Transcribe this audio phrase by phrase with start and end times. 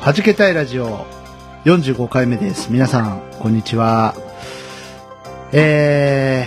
[0.00, 1.06] はじけたいラジオ
[1.64, 2.72] 45回目です。
[2.72, 4.14] 皆さん、こんにちは。
[5.52, 6.46] え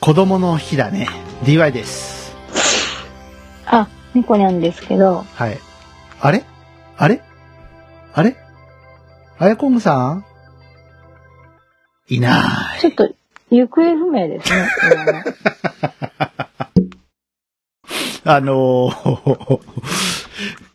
[0.00, 1.08] ー、子供の日だね。
[1.44, 2.34] DY です。
[3.66, 5.58] あ、猫にゃんですけど、はい。
[6.20, 6.44] あれ？
[6.96, 7.22] あれ？
[8.14, 8.36] あれ？
[9.38, 10.24] あやこんぐさん？
[12.08, 12.80] いない。
[12.80, 13.08] ちょっと
[13.50, 14.68] 行方不明ですね
[18.24, 19.60] あのー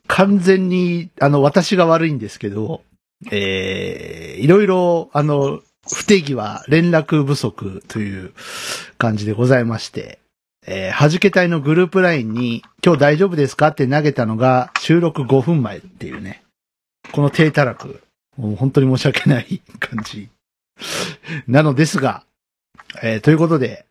[0.08, 2.82] 完全に、あの、私が悪いんですけど、
[3.32, 8.34] えー、いろいろ、あの、不定義は連絡不足という
[8.98, 10.20] 感じでございまして、
[10.66, 16.44] えー、はじけ隊のグループラインに、今日大丈夫ですかって投げたのが収録5分前っていうね。
[17.12, 18.02] この低たらく。
[18.38, 20.30] もう本当に申し訳ない感じ。
[21.48, 22.24] なのですが、
[23.02, 23.86] えー、ということで、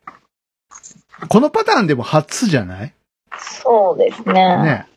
[1.29, 2.93] このパターンでも初じゃない？
[3.39, 4.33] そうですね。
[4.33, 4.87] ね。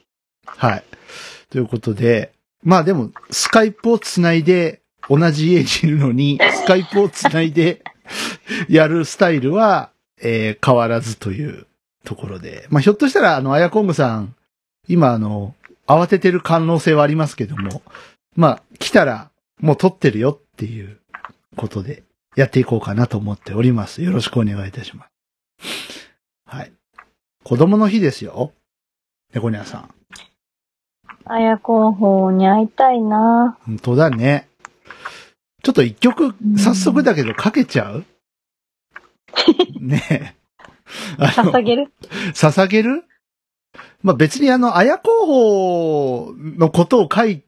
[0.47, 0.84] はい。
[1.50, 7.83] ということで、まあでも、スカイプをつないで、同じ家にいるのに、スカイプをつないで、
[8.69, 11.66] やるスタイルは、えー変わらずという
[12.05, 12.66] ところで。
[12.70, 14.34] まあひょっとしたら、あの、アヤコングさん、
[14.88, 15.55] 今あの、
[15.86, 17.83] 慌ててる可能性はありますけども、
[18.34, 20.98] まあ、来たら、もう撮ってるよっていう
[21.56, 22.03] ことで、
[22.34, 24.03] やっていこうかなと思っております。
[24.03, 25.06] よろしくお願いいたしま
[25.60, 26.10] す。
[26.44, 26.72] はい。
[27.42, 28.53] 子供の日ですよ。
[29.33, 29.95] 猫ニャさん。
[31.28, 33.58] あや候補に会いたいな。
[33.66, 34.48] 本当だね。
[35.62, 38.04] ちょっと一曲、早速だけどかけちゃう？
[39.81, 40.34] ねえ。
[41.19, 41.92] あの捧げる？
[42.32, 43.04] 捧げる？
[44.03, 47.42] まあ、別にあの、綾候補のことを書い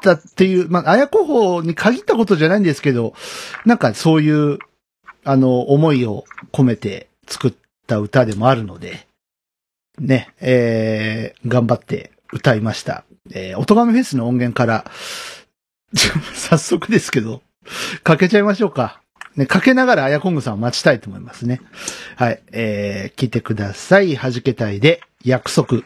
[0.00, 3.12] たっていう、まあ、綾候補に限ったことじゃないんですけど、
[3.66, 4.58] なんかそういう、
[5.24, 7.54] あの、思いを込めて作っ
[7.86, 9.06] た歌でもあるので、
[9.98, 13.04] ね、えー、頑張って歌いました。
[13.30, 14.84] えー、音亀フェスの音源から、
[16.34, 17.42] 早速ですけど、
[18.02, 19.00] かけちゃいましょうか。
[19.36, 21.60] ね、かけながらあやこんぐさんを待ちたいと思いますね。
[22.16, 24.14] はい、えー、聞いてください。
[24.14, 25.82] 弾けたいで、約束。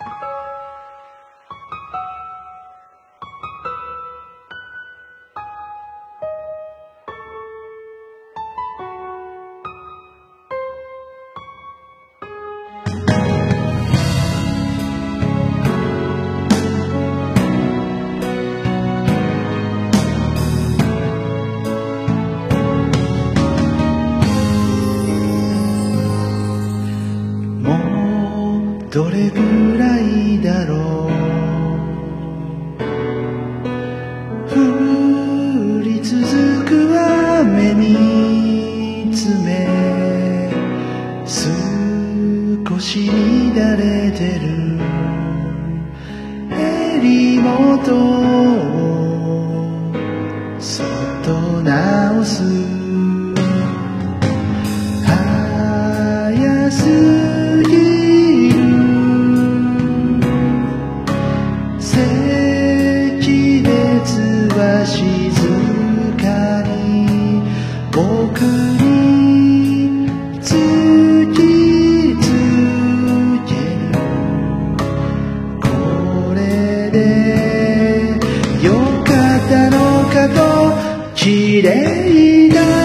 [82.06, 82.75] 你的。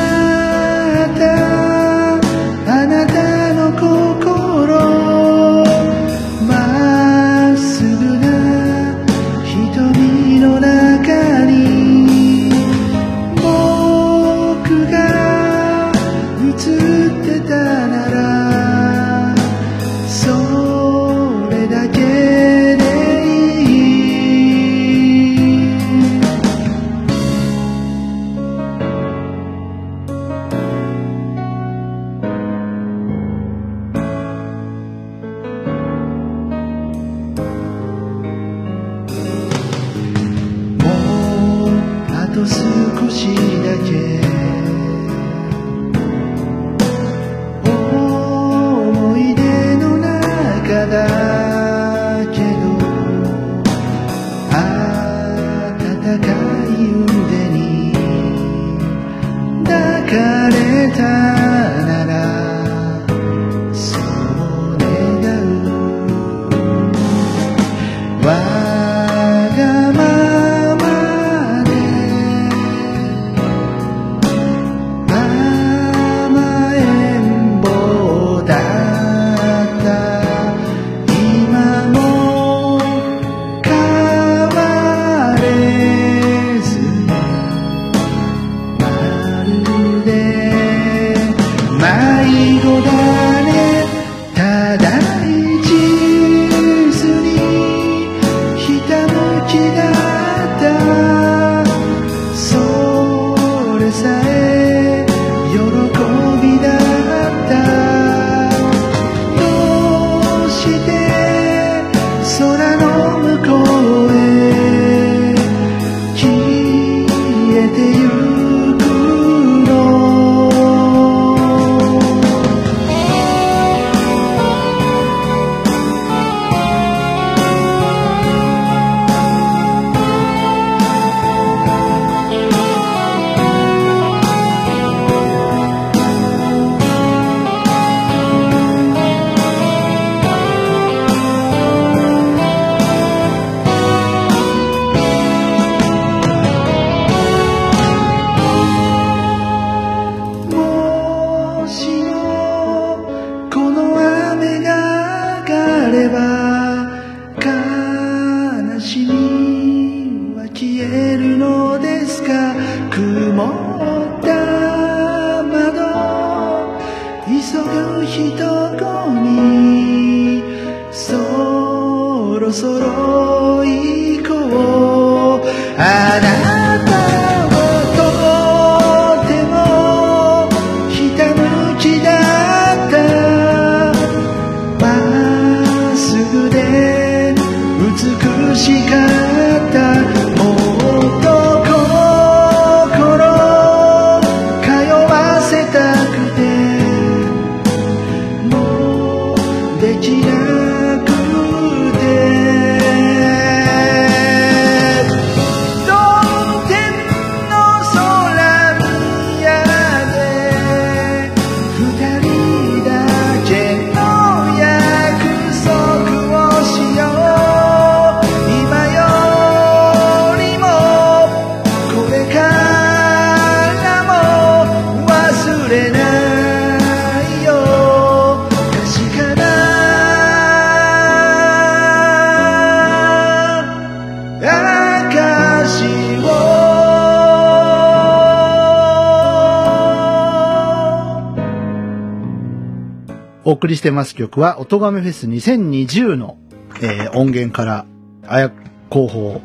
[243.62, 246.40] 送りしてます曲は、音亀フェス2020の、
[246.82, 247.86] えー音源から、
[248.26, 248.52] あや
[248.90, 249.40] 候補、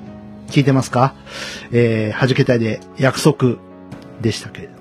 [0.49, 1.15] 聞いてますか？
[1.71, 3.57] えー、はじけたいで約束
[4.23, 4.73] でしたけれど。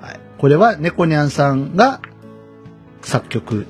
[0.00, 0.20] はい。
[0.36, 2.00] これは、猫ニャンさんが
[3.02, 3.66] 作曲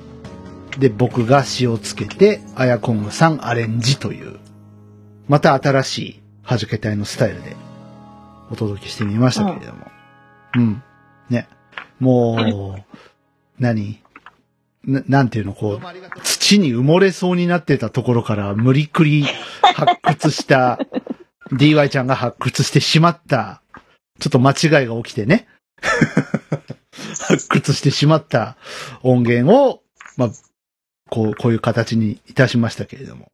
[0.79, 4.39] で、僕が詩をつけて、あやこんぐさんアレンジという、
[5.27, 7.55] また新しいはじけたいのスタイルで
[8.49, 9.91] お届けしてみましたけれども。
[10.55, 10.83] うん。
[11.29, 11.47] ね。
[11.99, 12.83] もう、
[13.59, 14.01] 何？
[14.89, 19.23] ななんていうの、こう、土に埋もれそうになってたところから無理くり
[19.61, 20.79] 発掘した、
[21.53, 23.61] DY ちゃんが発掘してしまった、
[24.19, 25.47] ちょっと間違いが起きてね。
[27.27, 28.57] 発掘してしまった
[29.03, 29.83] 音源を、
[30.17, 30.29] まあ、
[31.09, 33.31] こう、こういう形にいたしましたけれども。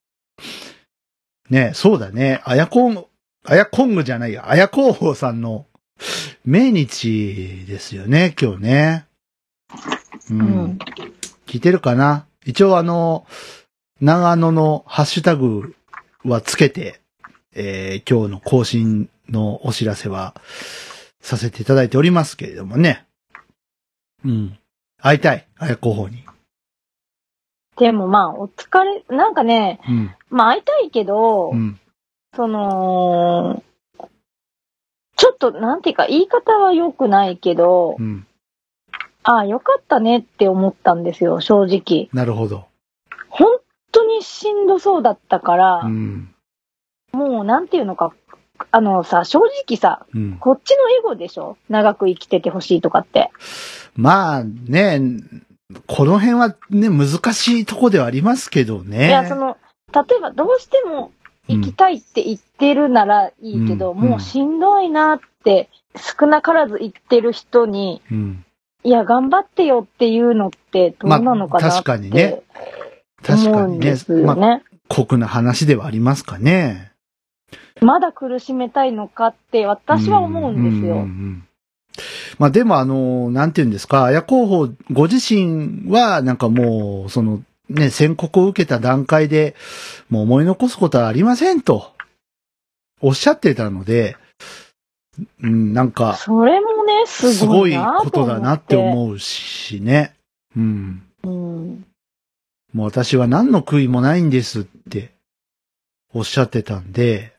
[1.50, 2.42] ねそうだね。
[2.44, 3.06] あやこん、
[3.46, 5.66] あやこんぐじゃないや、あや広報さんの
[6.44, 9.06] 命日ですよね、今日ね。
[10.30, 10.80] うんうん。
[11.46, 12.28] 聞いてるかな？
[12.46, 13.26] 一応あの、
[14.02, 15.76] 長野のハッシュタグ
[16.24, 17.02] はつけて、
[17.54, 20.36] えー今日の更新のお知らせは
[21.22, 23.06] させていただいておりますけれどもね。
[24.24, 24.58] うん。
[25.02, 25.48] 会いたい。
[25.58, 26.24] あや候補に。
[27.78, 30.16] でもまあ、お疲れ、なんかね、うん。
[30.30, 31.80] まあ会いたいけど、うん。
[32.36, 33.64] その、
[35.18, 38.28] ちょっと、なんていうか、言い方は良くないけどう、ん。
[39.28, 42.10] ああ、よかったねって思ったんですよ、正直。
[42.14, 42.66] なるほど。
[43.28, 43.58] 本
[43.92, 46.30] 当にしんどそうだったから、うん。
[47.12, 48.14] もうなんていうのか、
[48.72, 50.38] あのさ、正直さ、うん。
[50.38, 51.58] こっちのエゴでしょ？
[51.70, 53.32] 長く生きててほしいとかって。
[53.96, 55.02] まあね、
[55.88, 59.08] この辺はね、難しいとこではありますけどね。
[59.08, 59.58] いや、その、
[59.92, 61.12] 例えばどうしても
[61.48, 68.45] 行きたいって言ってるならいいけど、うんもうしんどいなって、少なからず言ってる人に、うん。
[68.86, 72.44] いや、頑張ってよっていうのってどうなのかなって、まあ確かにね
[73.24, 74.12] 確かにねんです。
[74.12, 74.64] よまあ、ね。
[74.88, 76.92] 酷な話ではありますかね。
[77.82, 80.98] まだ苦しめたいのかって私は思うんですよ。
[80.98, 81.48] んんん
[82.38, 89.56] まあでもあの、なんて言うんですか、綾候補ご自身はなんかもう、その、ね、宣告を受けた段階で、
[90.10, 91.92] もう思い残すことはありませんと、
[93.02, 94.16] おっしゃってたので、
[95.42, 98.80] うん、なんか、それもね、すすごいごいなことだなってう。
[98.80, 100.14] 思うしね。
[100.56, 101.04] うん。
[101.24, 101.86] うん。
[102.74, 105.14] もう私は何の悔いもないんですって、
[106.14, 107.34] おっしゃってたんで、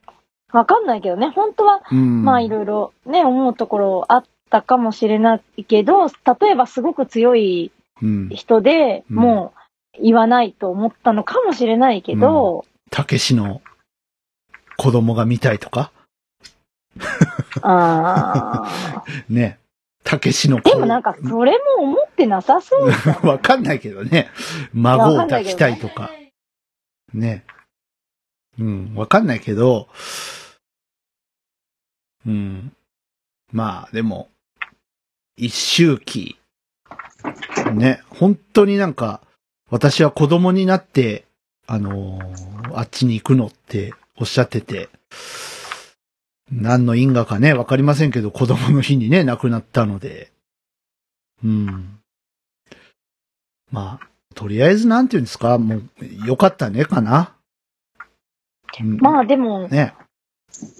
[0.52, 2.25] わかんないけどね、本当は、うん。
[2.25, 6.12] まあいろいろね、思うところあったかもしれないけど、例
[6.52, 8.28] えばすごく強いうん。
[8.30, 9.52] 人で、うんも
[9.99, 13.62] う、言わないと思ったのかもしれないけど、たけしの
[14.76, 15.90] 子供が見たいとか？
[17.62, 19.59] あね。
[20.05, 22.91] たけしのでもなんか、それも思ってなさそう
[23.26, 24.31] わかんないけどね。
[24.73, 26.12] 孫を抱きたいとか。
[27.12, 27.45] ね。
[28.59, 29.88] うん、わかんないけど、
[32.25, 32.73] うん。
[33.53, 34.29] まあ、でも、
[35.37, 36.38] 一周期。
[37.75, 39.21] ね、本当になんか、
[39.71, 41.25] 私は子供になって、
[41.67, 44.91] あのーあっちに行くのっておっしゃってて、
[46.50, 50.33] 何の因果かね、わかりませんけど、子供の日にね、亡くなったので、
[51.45, 51.99] うん。
[53.71, 55.83] まあ、とりあえずなんていうんですか、もう、
[56.26, 57.33] よかったね、かな。
[58.81, 59.95] うんまあでも、ね。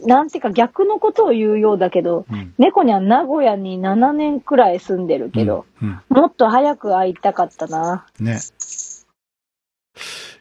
[0.06, 2.54] なんていうか逆のことを言うようだけど、うん。
[2.58, 6.00] 猫には名古屋に7年くらい住んでるけど、うん。
[6.08, 8.06] もっと早く会いたかったな。
[8.20, 8.38] ね。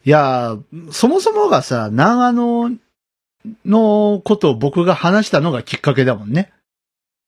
[0.06, 2.72] いやー、そもそもがさ、長野
[3.66, 6.52] のことを僕が話したのがきっかけだもんね。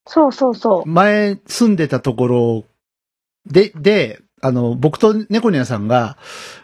[0.08, 0.90] そうそうそう。
[0.90, 2.64] 前住んでたところ
[3.46, 6.18] で、で、あの、僕と猫ニャさんが、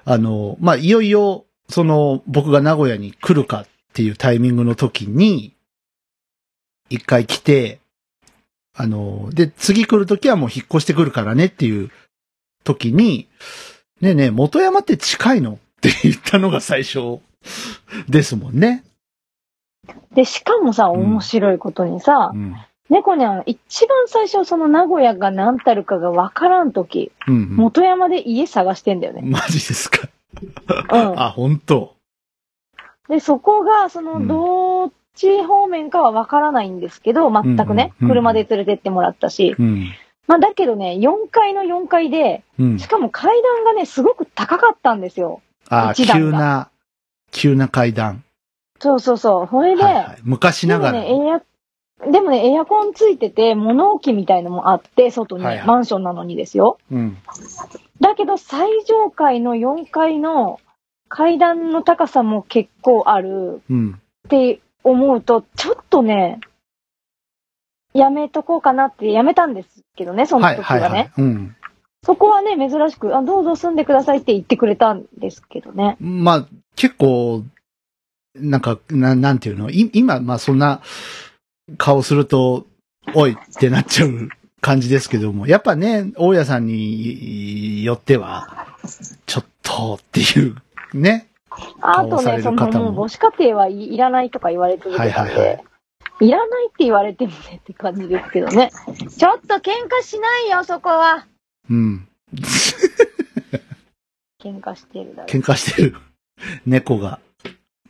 [0.05, 5.55] あの、まあ、いよいよ、その、僕が名古屋に来るかっていうタイミングの時に、
[6.89, 7.79] 一回来て、
[8.75, 11.91] あの、で、次来る時はもう引っ越してくるからねっていう
[12.63, 13.27] 時に、
[14.01, 15.53] ねえねえ、元山って近いの？
[15.53, 17.19] って言ったのが最初
[18.07, 18.83] ですもんね。
[20.13, 22.55] で、しかもさ、うん面白いことにさ、うん。
[22.89, 27.55] 猫にゃん、一番最初その名古屋が何たるかがわからんとき、うん、うん。
[27.55, 29.21] 元山で家探してんだよね。
[29.23, 30.07] マジですか？
[30.91, 31.19] うん。
[31.19, 31.95] あ、本当
[33.09, 39.55] で、そこが、そうんの、どっち方面かはわからないんですけど、全くね、うんうんうん車で連れてってもらったし。
[39.57, 39.87] うん。
[40.27, 42.87] まあ、だけどね、4階の4階で、うんし。
[42.87, 45.41] かも階段がね、すごく高かったんですよ。
[45.69, 46.69] あ、一段が急な、
[47.31, 48.23] 急な階段。
[48.83, 49.47] そうそうそう。
[49.49, 51.01] それで、はいはい、昔ながら。
[51.01, 51.41] でもね、
[52.03, 56.77] エア、でもね、エアコンついてて、物置みたいのもあって、外に、はいはいマンションなのにですよ。
[56.91, 57.17] うん。
[58.01, 60.59] だけど、最上階の4階の
[61.07, 64.01] 階段の高さも結構あるうん。
[64.27, 66.41] って思うと、ちょっとね、
[67.93, 71.11] やめとこうかなってやめたんですけどね、そのはい、時はい、はね。
[71.15, 71.25] はい。
[71.25, 71.55] うん。
[72.03, 75.95] そこはね、珍しく、あ、どうぞ住んでくださいって言ってくれたんですけどね。
[76.01, 77.43] まあ、結構、
[78.35, 79.69] なんか、ななんていうの？
[79.69, 80.81] い今、まあそんな
[81.77, 82.65] 顔すると、
[83.13, 84.29] おいってなっちゃう
[84.61, 88.67] 感じですけども、やっぱね、大家さんによっては、
[89.25, 90.55] ちょっとっていう、
[90.93, 91.27] ね？
[91.81, 95.63] あとね、その母子家庭はいいらないとか言われ続けたんで、はいはいはい
[96.21, 98.71] いらないって言われてもねって感じですけどね。
[99.17, 101.25] ちょっと喧嘩しないよ、そこは。
[101.69, 102.07] うん。
[104.41, 105.27] 喧嘩してるだろ。
[105.27, 105.95] 喧嘩してる。
[106.67, 107.19] 猫が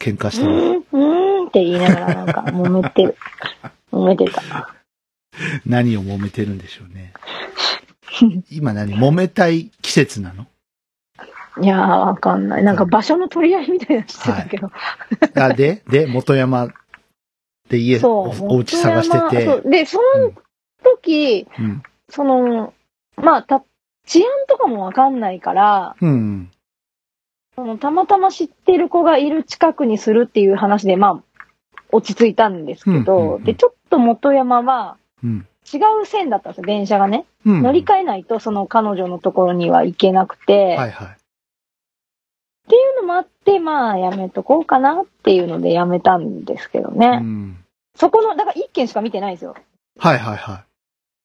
[0.03, 0.53] 喧嘩してうる。
[0.53, 3.15] ーん、うーんって言いながらなんか揉めてる。
[3.91, 4.75] 揉めてた。
[5.65, 7.13] 何を揉めてるんでしょうね。
[8.51, 10.45] 今何揉めたい季節なの？
[11.62, 12.63] いやー、わかんない。
[12.63, 14.72] なんか場所の取り合いみたいなのしてたけど。
[15.36, 16.69] あ、で、で、元山
[17.69, 18.45] で家、そう。
[18.45, 19.45] おお家探してて。
[19.45, 20.33] そうで、その
[20.83, 21.83] 時、うん。
[22.10, 22.74] その、
[23.15, 23.63] まあ、た、
[24.05, 26.51] 治安とかもわかんないから、うん。
[27.55, 31.24] そのたまたま知ってる子がいる近くにするっていう話で、まあ、
[31.91, 35.48] 落ち着いたんですけど、うんうんうんで、ちょっと元山はうん。
[35.74, 37.25] 違う線だったんですよ、電車がね。
[37.45, 37.63] うん。
[37.63, 41.07] 乗り換えないと、その彼女のところには行けなくて、はいはい。
[41.07, 41.12] っ
[42.69, 47.19] ていうのもあって、まあ、やめとこうかなっていうのでやめたんですけどね。
[47.22, 47.57] うん。
[47.95, 49.55] そこの、だから一件しか見てないんですよ。
[49.98, 50.65] はいはいは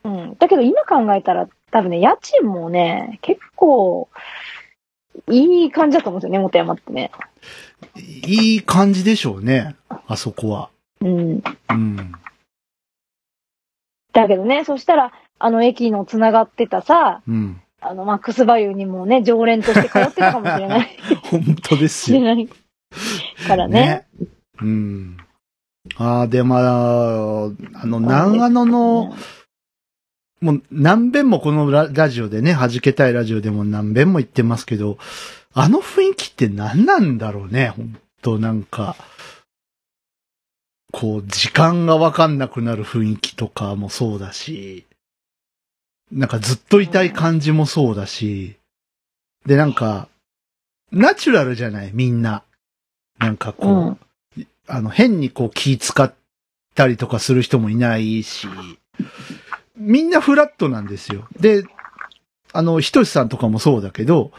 [0.04, 0.36] うん。
[0.38, 4.08] だけど今考えたら、多分ね、家賃もね、結構、
[5.30, 7.10] いい感じだと思うんですよね、元山ってね。
[7.96, 8.54] い。
[8.54, 9.76] いい感じでしょうね。
[10.06, 10.70] あそこは。
[11.00, 11.42] うん。
[11.70, 12.12] うん。
[14.12, 17.60] だけどね、そしたら、あの駅の繋がってたさ、うん。
[17.80, 20.96] あの、マックスバイユにもね、常連として通ってたかもしれない。
[21.30, 22.20] 本当ですよ。
[22.22, 22.48] ない。
[23.46, 24.06] からね。
[24.60, 25.16] うん。
[25.96, 27.44] ああ、で、まあ、
[27.74, 29.14] あの、長野の、
[30.40, 34.98] もう何遍もこのララジオでね、弾けたいラジオでも何遍も言ってますけど、
[35.52, 38.96] あの雰囲気って何なんだろうね、本当なんか、
[40.92, 44.86] こう、時間がわかんなくなる雰囲気とかもそうだし、
[46.10, 48.56] なんかずっといたい感じもそうだし、
[49.46, 50.08] で、なんか、
[50.90, 52.42] ナチュラルじゃない、みんな。
[53.18, 53.96] なんかこ
[54.36, 54.46] う、うん。
[54.66, 56.14] あの、変にこう気使っ
[56.74, 58.46] たりとかする人もいないし、
[59.78, 61.26] みんなフラットなんですよ。
[61.38, 61.64] で、
[62.52, 64.32] あの、ひとしさんとかもそうだけど、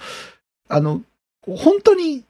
[0.68, 1.02] あの、
[1.46, 2.24] 本当に、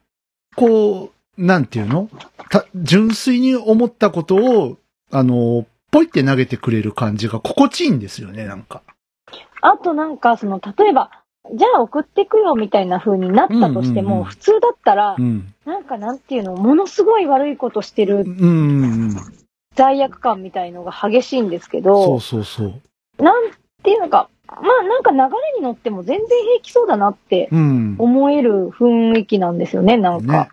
[0.56, 2.08] こう、なんていうの？
[2.50, 4.78] た純粋に思ったことを、
[5.10, 8.82] あの、ポイって投げてくれる感じが心地いいんですよね、なんか。
[9.60, 11.10] あとなんか、その、例えば、
[11.52, 15.54] じゃあ送ってくよみたいな風になったとしても、うんうんうん普通だったらう、ん。
[15.64, 19.16] なんかなんていうの、ものすごい悪いことしてるうんうんうん。
[19.74, 22.80] 罪悪感みたいのが激しいんですけそどう、そうそう。
[23.20, 23.50] なん
[23.82, 25.24] ていうのか、まあなんか流れ
[25.58, 27.96] に乗っても全然平気そうだなってうん。
[27.98, 30.32] 思える雰囲気なんですよね、なんか。
[30.32, 30.50] ね。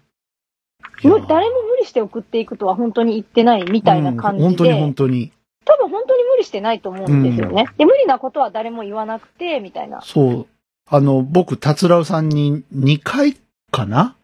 [1.03, 5.31] む誰も無理して送っていくとは本当に言ってないみたいな感じで、うん本当に本当に。
[5.65, 7.65] 多分本当に無理してないと思うんですよね。
[7.77, 10.01] で、無理なことは誰も言わなくて、みたいな。
[10.01, 10.47] そう。
[10.89, 13.37] あの、僕、達郎さんに2回
[13.71, 14.15] かな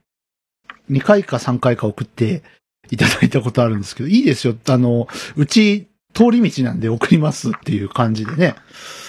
[0.90, 2.44] ?2 回か3回か送って
[2.90, 4.56] いただいたことあるんですけど、いいですよ。
[4.70, 8.56] あの、うち、通り道なんで送りますっていう感じでね。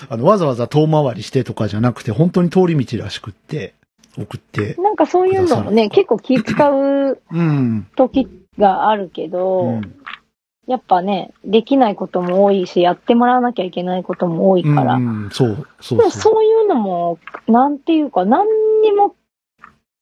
[0.08, 3.74] あの、わざわざ遠回りしてとかじゃなくて、本当に通り道らしくって、
[4.18, 4.74] 送って。
[4.78, 7.86] なんかそういうのもね、結構気使ううん。
[7.96, 9.94] 時があるけど、うん
[10.66, 14.94] やっぱね、できないことも多いし、やってもらわなきゃいけないことも多いから。
[14.94, 16.10] うん、そう、そうそう。
[16.10, 18.46] そういうのも、なんていうか、何
[18.82, 19.14] にも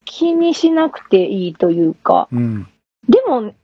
[0.05, 2.69] 気にしなくていいというか、うん。
[3.09, 3.55] でも、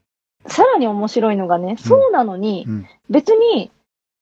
[0.48, 2.87] さらに面白いのがね、そうなのに、うん。
[3.11, 3.70] 別に、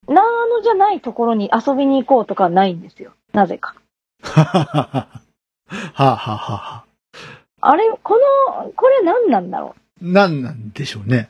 [0.07, 3.13] なーのじゃないところに遊びに行こうとかはないんですよ。
[3.33, 3.75] なぜか。
[4.23, 5.07] はははは。
[5.93, 6.57] はあ、はあはあは
[7.61, 8.17] あ、あれ、こ
[8.55, 11.29] の、これ何なんだろなんなんでしょうね。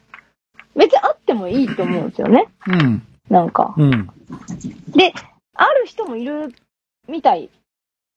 [0.76, 0.80] う。
[0.80, 2.48] 別にあってもいいと思うんですよね。
[2.68, 3.02] うん。
[3.30, 3.74] なんか。
[3.78, 4.10] うん。
[4.90, 5.14] で、
[5.56, 6.54] ある人もいる
[7.08, 7.50] みたい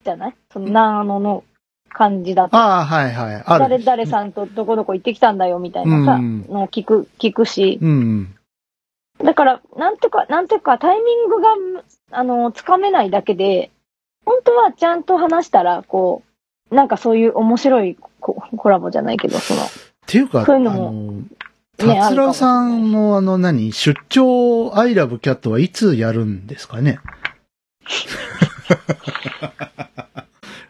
[0.05, 0.35] じゃない？
[0.53, 1.45] そのなーのの
[1.93, 2.57] 感じだと。
[2.57, 3.43] ああ、はいはい。
[3.45, 3.85] ある。
[3.85, 7.79] 誰々さんとどこどこ行ってきたんだよみたいなさ、うんのを聞く、聞くし。
[7.81, 8.35] うん。
[9.23, 11.49] だから、なんとか、なんとかタイミングが、
[12.13, 13.71] あの、つかめないだけで、
[14.25, 16.23] 本当はちゃんと話したら、こ
[16.71, 19.67] う、なんかそういう面白いココラボじゃないけど、その、っ
[20.07, 21.25] ていうか、そういうのもあの、ね
[22.01, 26.99] 達郎さんのあの何、出張アイラブキャットはいつやるんですかね？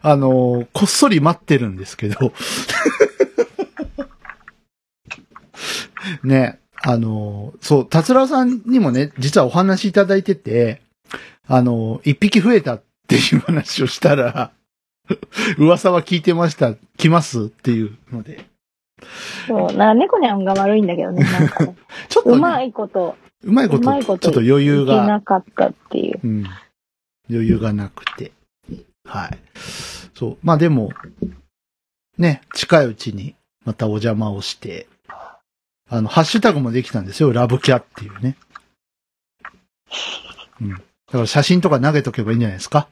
[0.03, 2.33] あの、こっそり待ってるんですけど。
[6.23, 10.81] ね、あの、そう、達郎さんにもね、実はお話いただいてて、
[11.47, 14.51] あの、一匹増えたっていう話をしたら、
[15.57, 18.45] 噂は聞いてました、来ますっていうので。
[19.47, 21.75] そう、な猫にゃんが悪いんだけどね、なんかね、
[22.09, 26.19] ちょっと、ね、うまいこと、うまいこと、ことちょっと余裕が、なかったっていう。
[26.23, 26.45] うん。
[27.29, 28.31] 余裕がなくて。
[29.05, 29.37] はい。
[30.21, 30.37] そう。
[30.43, 30.91] まあでも、
[32.19, 33.33] ね、近いうちに
[33.65, 34.87] またお邪魔をして、
[35.89, 37.33] あの、ハッシュタグもできたんですよ。
[37.33, 38.37] ラブキャっていうね。
[40.61, 40.69] うん。
[40.69, 42.87] だから写真とか投げとけばいいんじゃないですか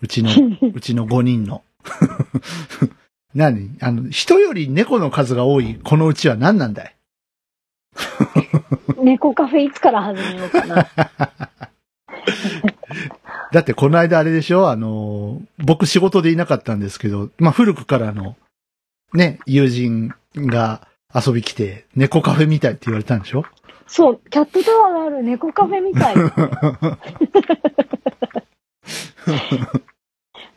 [0.00, 0.30] うちの、
[0.72, 1.64] うちの5人の。
[3.34, 3.76] 何？
[3.80, 6.94] あの、人より猫の数が多いこのうちは何なんだい？
[9.02, 10.88] 猫カフェいつから始めようかな。
[13.52, 14.68] だってこの間あれでしょ？
[14.70, 18.36] あの、僕仕事でいなかったんですけど、まあ古くからの、
[19.14, 23.44] ね、友人が遊び来て、猫カフェみたいって言われたんでしょ？
[23.86, 26.14] そう、キャットタワーがある猫カフェみたい。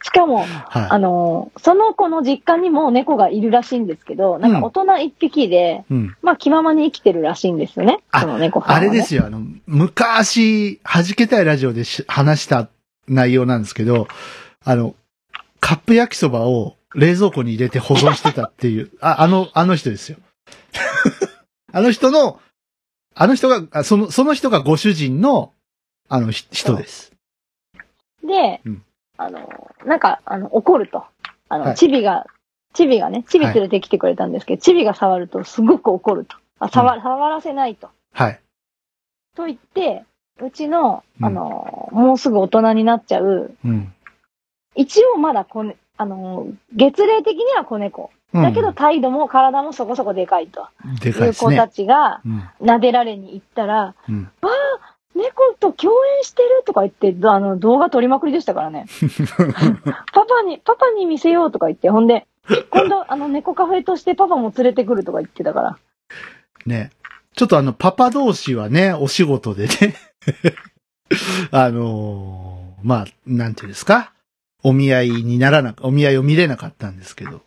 [0.03, 5.93] しかも、あはの、その子の実家にも猫がいるらしいんですけど、なんか大人一匹で、い。
[5.93, 6.17] うん。
[6.21, 7.99] まあ気ままに生きてるらしいんですよね。
[8.11, 8.65] あその猫ね。
[8.67, 12.67] あれですよ、あの、昔、弾けたいラジオでし話した
[13.13, 14.07] 内容なんですけど、
[14.63, 14.95] あの、
[15.59, 20.17] カップ焼きそばを冷蔵庫に入れて保存してたっていう、あ、あの、あの人ですよ。
[21.71, 22.39] あの人の、
[23.13, 25.53] あの人が、あその、その人がご主人の、
[26.09, 27.11] あの、ひ人です。
[28.23, 28.83] で、うん
[29.17, 29.47] あの、
[29.85, 31.03] なんか、あの、怒ると。
[31.47, 32.25] あの、はいチビが、
[32.73, 36.37] チビがね、チビ連れてきてくれたんですけど、チビが触るとすごく怒ると。
[36.59, 37.89] あ、触、触らせないと。
[38.13, 38.39] はい。
[39.35, 40.05] と言って、
[40.41, 43.93] うちの、うんあの、もうすぐ大人になっちゃう、うん。
[44.75, 48.11] 一応まだ子ね、あの、月齢的には子猫。
[48.33, 50.65] うんだけど態度も体もそこそこでかいと。
[51.01, 51.71] でかいですいう子たね。
[51.73, 52.49] ちがうん。
[52.61, 54.31] 撫でられに行ったら、うん。
[55.15, 58.85] 猫と共演してるとか言って、あの、動画撮りまくりでしたからね。
[60.13, 62.27] パパに、パパに見せようとか言って、ほんで、
[62.69, 65.77] 今度、あの、猫カフェとしてパパも連れてくるとか言ってたから。
[66.65, 66.91] ね。
[67.35, 69.95] ちょっとあの、パパ同士はね、お仕事でね、
[71.51, 74.13] あのーまあ、なんていうんですか？
[74.63, 77.41] お見合いにならな、お見合いを見れなかったんですけど。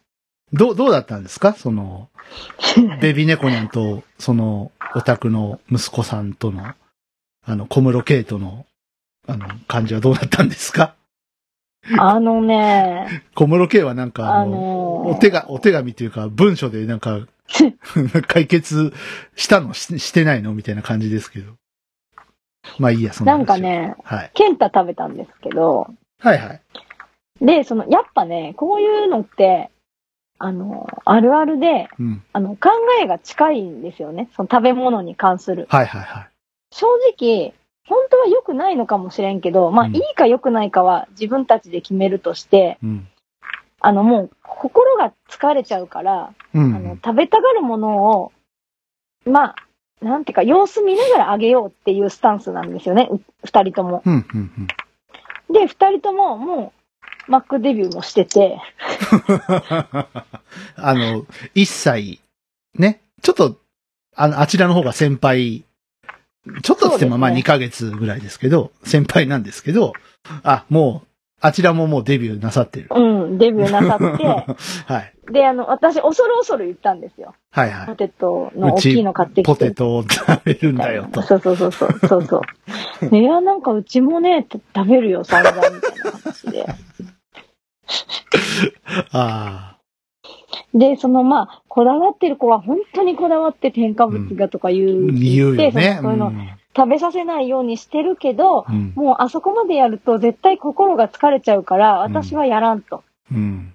[0.53, 1.53] どう、どうだったんですか？
[1.55, 2.09] その、
[3.01, 6.65] ベビー猫ニャンと、その、お宅の息子さんとの、
[7.47, 8.67] あの、小室圭との、
[9.27, 10.95] あの、感じはどうだったんですか？
[11.99, 17.21] あのね、小室圭はなんかああの、のお手が、お手紙というか、文書でなんか、
[18.27, 18.93] 解決
[19.37, 19.75] したの？
[19.75, 20.55] ししてないの？
[20.55, 21.53] みたいな感じですけど。
[22.79, 23.59] まあいいや、その話なんか。
[23.59, 24.31] ね、はい。
[24.35, 25.87] ケンタ食べたんですけど、
[26.19, 26.61] はいはい。
[27.41, 29.71] で、その、やっぱね、こういうのって、
[30.39, 32.23] あの、あるあるで、うん。
[32.33, 32.71] あの、考
[33.03, 34.29] えが近いんですよね。
[34.35, 35.67] その食べ物に関する。
[35.69, 36.29] はいはいはい。
[36.73, 36.87] 正
[37.19, 37.55] 直、
[37.87, 43.09] 本当は良くないのかもしれんけど、まあ、うんいいか良くないかは自分たちで決めるとして、うん。
[43.87, 48.33] あの、もう、心が疲れちゃうから、うあのん。、食べたがるものを、
[49.27, 49.57] まあ、
[50.01, 54.03] なんていうか、様子見ながらあげようっていうスタンスなんですよね、う二人とも。
[54.07, 54.27] うん。
[54.33, 54.53] うん。
[55.51, 55.53] うん。
[55.53, 56.73] で、二人とも、も
[57.29, 58.59] う、マックデビューもしてて、
[60.77, 62.23] あの、一歳、
[62.79, 63.59] ね、ちょっと、
[64.17, 65.65] あの、あちらの方が先輩、
[66.63, 69.93] ちょっとつってもまあそうですね2ヶ月ぐらいですけど、先輩なんですけど、
[70.43, 71.14] あ、もう、
[71.47, 72.89] あちらももうデビューなさってる。
[72.91, 74.25] うん、デビューなさって、
[74.91, 75.13] はい。
[75.31, 77.35] で、あの、私、恐る恐る言ったんですよ。
[77.51, 79.53] はいはポテトの大きいの買ってきて。
[79.53, 81.21] ポテトを食べるんだよと。
[81.21, 82.43] そうそうそうそう、そうそう。
[83.15, 86.65] いや、なんかうちもね、食べるよ、散々みたいな話で。
[89.13, 89.77] あ
[90.73, 94.93] で、そのまあ、こだわってる子は本当にこだわって添加物がとか言あ、う。
[95.13, 95.99] 言うよね。
[96.01, 96.33] そういうの
[96.77, 98.93] 食べさせないようにしてるけど、うん。
[98.95, 103.05] もうあそこまでやると絶対心が疲れちゃうから、私はやらんと。
[103.31, 103.75] うん。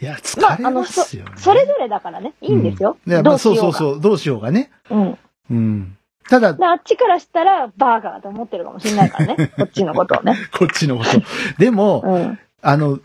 [0.00, 1.32] いや、疲れまああのますよね。
[1.36, 2.96] それぞれだからね、いいんですよ。
[3.04, 3.38] うんいや、まあ。
[3.38, 4.70] そうそうそう、どうしようがね。
[4.90, 5.18] うん。
[5.50, 5.96] うん。
[6.28, 9.52] ただ、であっちからしたら、バーガーと思ってるかもしれないからね。
[9.56, 10.36] こっちのことをね。
[10.56, 11.10] こっちのこと。
[11.58, 12.38] でも、うん。
[12.62, 12.98] あの、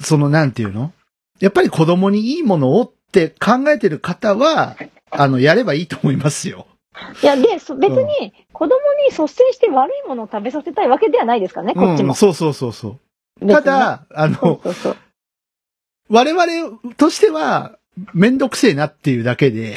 [0.00, 0.92] その、なんていうの？
[1.40, 4.76] やっぱり子供にいいものをって考えてる方は、
[5.10, 6.66] あの、やればいいと思いますよ。
[7.22, 8.74] いや、で、そ別に、子供
[9.06, 12.10] に率先して悪いものを食べさせたいわけではないですからね、こっちも。
[12.10, 12.98] うん、そうそうそうそ
[13.40, 13.46] う。
[13.46, 14.96] た、だ、あそうの、そうそう。
[16.08, 17.78] 我々としては、
[18.12, 19.74] めんどくせえなっていうだけで、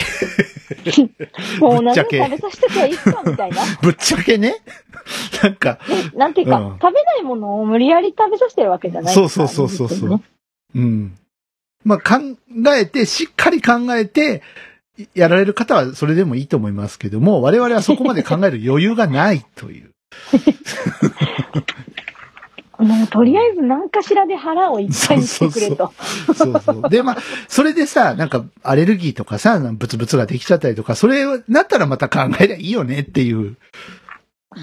[1.59, 3.61] もう何食べさせてくはいいか、みたいな。
[3.81, 4.57] ぶっちゃけね、
[5.41, 10.21] なんか、ねなんていうか、うん食べないものを無理やり食べさせてるわけじゃないそうそうそうそうそうね
[10.75, 11.17] うん。
[11.85, 12.37] まあ、考
[12.75, 14.41] えて、しっかり考えて、
[15.13, 19.91] やられる方はそれでもいいと思いますけども、我々はそこまで考える余裕がないという。
[22.79, 25.91] もうとりあえず何かしらで腹をいっぱいにしてくれと。
[26.33, 26.89] そうそう。
[26.89, 27.17] で、まあ、
[27.49, 33.57] それでさ、なんか、アレルギーとかさ、ブツブツができちゃったりとか、それなったらまた考えりゃいいよねっていう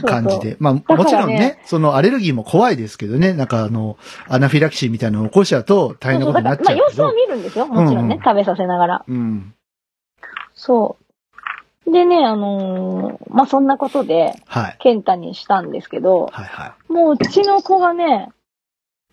[0.06, 0.56] 感じで。
[0.60, 7.26] まあ、からねもちろんね、そのアレルギーも怖いですけどね、なんかあの、アナフィラキシーみたいなのを起こしちゃうと大変なことになっちゃうそうそうまあ、様子はけど。
[7.26, 7.66] 見るんですよ。
[7.66, 9.04] もちろんね、うんうん食べさせながら。
[9.06, 9.52] うん。
[10.66, 10.96] そ
[11.86, 11.92] う。
[11.92, 14.76] でね、あのーまあ、そんなことで、はい。
[14.80, 18.30] ケンタにしたんですけど、はいはもううちの子がね、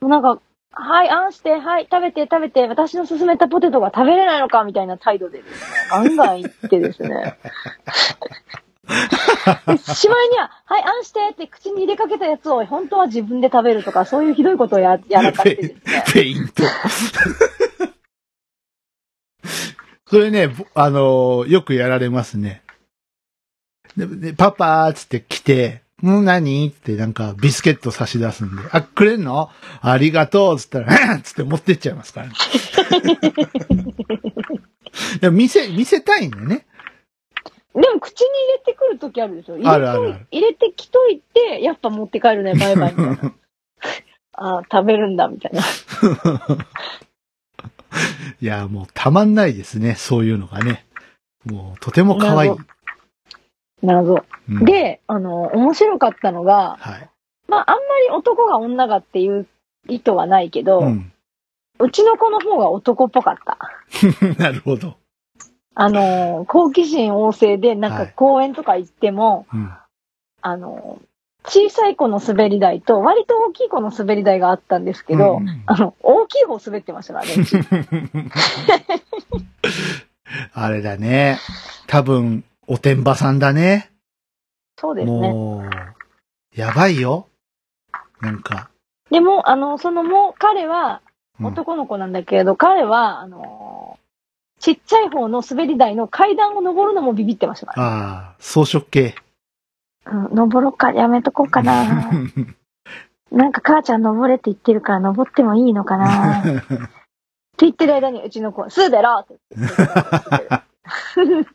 [0.02, 7.38] もうなんか、はい、あんして、はい、食べて、食べて、私の勧めたポテトが食べれないのかみたいな態度でですね、ガンガン言ってですね。
[9.68, 16.12] でしまいには、はい、あんしてって口に入れかけたやつを本当は自分で食べるとか、そういうひどいことをややらかしてですねい。。
[16.12, 16.64] フェイント。
[20.14, 22.62] それね、ぼあのーよくやられますね。
[23.98, 29.50] ででパパーっつって来て、ん何ってなんかビスケット差し出すんで、あ、くれんの？
[29.82, 32.34] ありがとうっつったら、 つって持ってっちゃいますからね。
[35.20, 36.68] でも見せ、見せたいんだよね。
[37.74, 43.34] でも口に入れてくるときあるでしょ入れあるあるある入れてきといて、やっぱ持って帰るね、バイバイみたいな。
[44.34, 45.64] あー食べるんだ、みたいな。
[48.42, 49.96] いや、もうたまんないですね。
[49.96, 50.86] そういうのがね。
[51.46, 52.52] もうとても可愛い。
[53.82, 54.24] 謎。
[54.50, 57.10] うん、で、あの、面白かったのが、はい。
[57.48, 59.48] まあ、あんまり男が女がっていう
[59.88, 60.84] 意図はないけど、う。
[60.84, 61.10] うん
[61.92, 63.58] ちの子の方が男っぽかった。
[64.38, 64.96] なるほど。
[65.76, 69.74] あの、好奇心旺盛で、なんかはい公園とか行っても、うん。
[70.42, 71.00] あの、
[71.46, 77.34] 小さい子の滑り台と、割と大きい子の滑り台があったんですけど、うんあの、大きい方滑ってましたからね。
[80.54, 81.38] あれだね。
[81.88, 83.92] 多分、おてんばさんだね。
[84.80, 85.12] そうですね。
[85.12, 87.28] もう、やばいよ。
[88.22, 88.70] なんか。
[89.12, 93.98] でも、あの、そのもう、彼は、うん男の子なんだけれど、彼は、あの、
[94.60, 99.16] ちっちゃい方の滑り台の階段を登るのもビビってましたから、ああ、装飾系。
[100.06, 102.12] うん、登ろうか、やめとこうかな。
[103.32, 106.40] なんか母ちゃん登れって言ってるから登ってもいいのかな。
[106.40, 111.50] って言ってる間にうちの子は、すーべろって言って。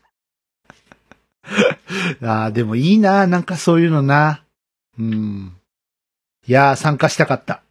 [2.25, 4.43] ああ、でもいいな、なんかそういうのな。
[4.97, 5.53] うん。
[6.47, 7.61] いやー、参加したかった。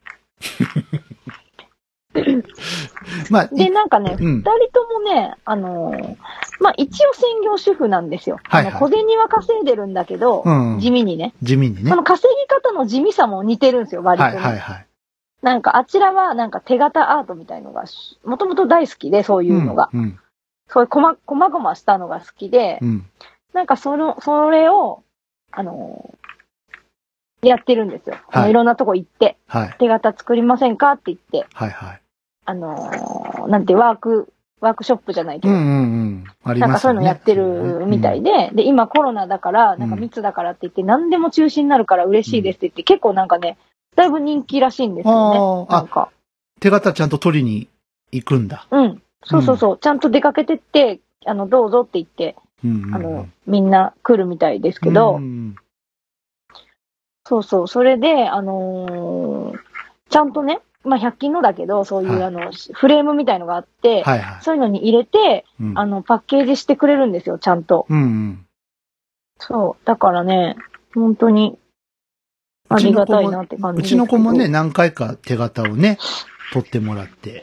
[3.31, 6.17] まあ、で、いなんかね、二、うん人ともね、あのー
[6.61, 8.39] まあ、一応専業主婦なんですよ。
[8.45, 11.33] はいはい小銭は稼いでるんだけど、うん地味にね。
[11.43, 11.91] 地味にね。
[11.91, 14.87] その稼ぎ方の地味さも似てるんですよ、割とはいね、はいはい。
[15.43, 17.85] なんか、あちらはなんか手形アートみたいのが、
[18.25, 19.89] もともと大好きで、そういうのが。
[19.95, 20.19] うん。
[20.67, 23.07] そういうこま、こまごましたのが好きで、うん。
[23.55, 25.03] なんかその、それを、
[25.53, 26.19] あのー
[27.41, 28.17] やってるんですよ。
[28.31, 29.77] はいいろんなとこ行って、はい。
[29.79, 30.91] 手形作りませんか？
[30.93, 32.01] って言って、はいはい。
[32.49, 36.25] あのーなんてワーク、ワークショップじゃないけど、うんうんうん。
[36.45, 36.71] ありなん。
[36.73, 43.59] かそういうのやってるみたいで、で、今コロナだから、なんか密だからって言って、何でも中止になるから嬉しいですって言って、結構なんかね、
[43.97, 45.75] だいぶ人気らしいんですよね。
[45.75, 46.11] なんか。
[46.61, 47.69] 手形ちゃんと取りに
[48.13, 48.67] 行くんだ。
[48.71, 49.03] うん。
[49.25, 49.79] そうそうそう。
[49.79, 52.35] ちゃんと出かけてって、あの、どうぞって言って、
[52.65, 52.95] うんうんうん。
[52.95, 55.55] あの、みんな来るみたいですけど、うん
[57.27, 57.69] そうそう。
[57.69, 59.59] それで、あのー
[60.09, 64.43] ちゃんとね、まあ、100均のだけど、そういう、はいあの、フレームみたいのがあって、はいはい。
[64.43, 67.87] そういうのに入れて、うんあの、パッケージしてくれるんですよ、ちゃんと。
[67.89, 68.47] うんうん。
[69.39, 69.87] そう。
[69.87, 70.57] だからね、
[70.95, 71.59] 本当に、
[72.69, 75.99] ありがたいなって感じうですけどちの子もね、、何回か手形をね、
[76.53, 77.43] 取ってもらって。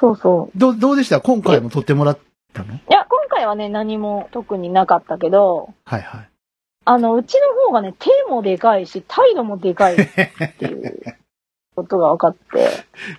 [0.00, 0.58] そうそう。
[0.58, 1.20] どう、どうでした？
[1.20, 2.18] 今回も取ってもらっ
[2.52, 2.74] たの？
[2.74, 6.28] いや、今回はね、何も特になかったけど、はいはい。
[6.84, 11.02] あの、うちの方がね、手もでかいし、態度もでかいっていう
[11.74, 12.68] ことが分かって。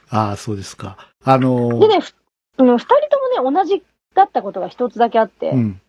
[0.10, 0.98] ああ、そうですか。
[1.24, 2.14] あのーでね、ふ
[2.60, 5.82] うん二人ともね、同じだったことが一つだけあって、うん。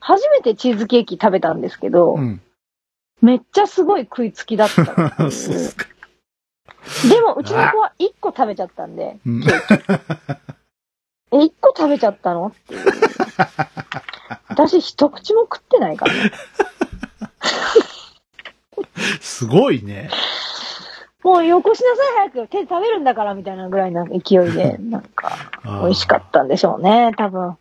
[0.00, 2.40] 初めてチーズケーキ食べたんですけど、うん。
[3.20, 4.84] めっちゃすごい食いつきだった
[5.30, 5.86] そうですか。
[7.08, 9.44] でも、うちの子は一個食べちゃったんで、うん
[11.34, 12.48] え、一個食べちゃったの？
[12.48, 12.84] っていう。
[14.48, 16.32] 私一口も食ってないからね。
[19.20, 20.10] すごいね。
[21.22, 27.56] もうよこしなさい早く手で食べるんだからみたいなぐらいの勢いで、 なんか、美味しかったんでしょうね、多分。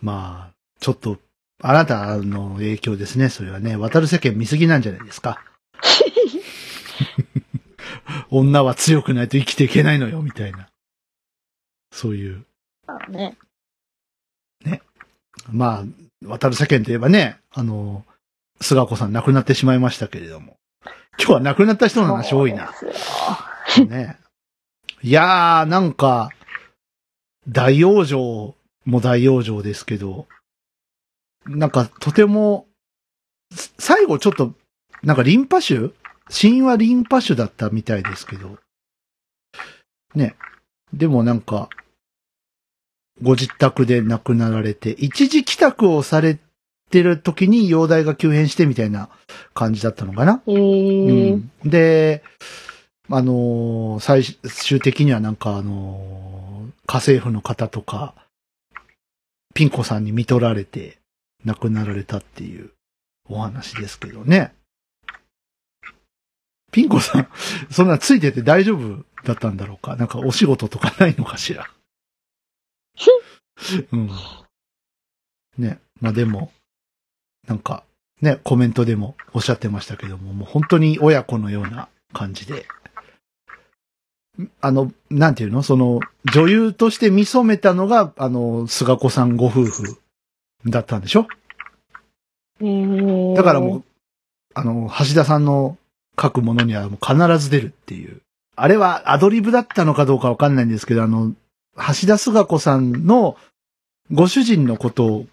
[0.00, 1.18] まあ、ちょっと、
[1.62, 3.76] あなたの影響ですね、それはね。
[3.76, 5.42] 渡る世間見すぎなんじゃないですか。
[8.30, 10.68] 女は強くないと生きていけないのよ、みたいな。
[11.92, 12.44] そういう。
[12.86, 13.36] あのね。
[15.52, 15.84] まあ、
[16.26, 18.04] 渡る世間といえばね、あの、
[18.60, 20.56] 菅子さん亡くなってしまいましたけれども。
[21.20, 22.72] 今日は亡くなった人の話多いな。
[23.86, 24.16] ね。
[25.02, 26.30] いやー、なんか、
[27.46, 28.54] 大往生
[28.90, 30.26] も大往生ですけど、
[31.46, 32.66] なんかとても、
[33.54, 34.54] す最後ちょっと、
[35.02, 35.94] なんかリンパ腫
[36.30, 38.58] 死因はリンパ腫だったみたいですけど、
[40.14, 40.36] ね。
[40.92, 41.68] でもなんか、
[43.20, 46.38] ご自宅で亡くなられて、一時帰宅をされ
[46.90, 49.08] てる時に容体が急変してみたいな
[49.54, 52.22] 感じだったのかなへーうんで、
[53.08, 58.14] あのー最終的にはなんかあのー家政婦の方とか、
[59.54, 60.98] ピンコさんに見取られて
[61.44, 62.70] 亡くなられたっていう
[63.28, 64.52] お話ですけどね。
[66.72, 67.28] ピンコさん、
[67.70, 69.94] そんなついてて大丈夫だったんだろうか？
[69.96, 71.68] なんかお仕事とかないのかしら？
[73.92, 74.10] うん。
[75.58, 75.80] ね。
[76.00, 76.52] まあでも、
[77.48, 77.84] なんか、
[78.20, 82.66] ね、コメントでもおっしゃってましたけども、もう本当に親子のような感じで。
[84.60, 85.62] あの、なんていうの？
[85.62, 86.00] その、
[86.32, 89.98] 女優として見初めたのが、あの、菅子さんご夫婦
[90.66, 91.26] だったんでしょ？
[93.34, 93.84] だからもう、
[94.54, 95.76] あの、橋田さんの
[96.20, 98.20] 書くものにはもう必ず出るっていう。
[98.56, 101.32] あれはアドリブだったのかどうかわかんないんですけど、あの、
[101.76, 103.36] 橋田壽賀子さんの
[104.10, 105.26] ご主人のことを、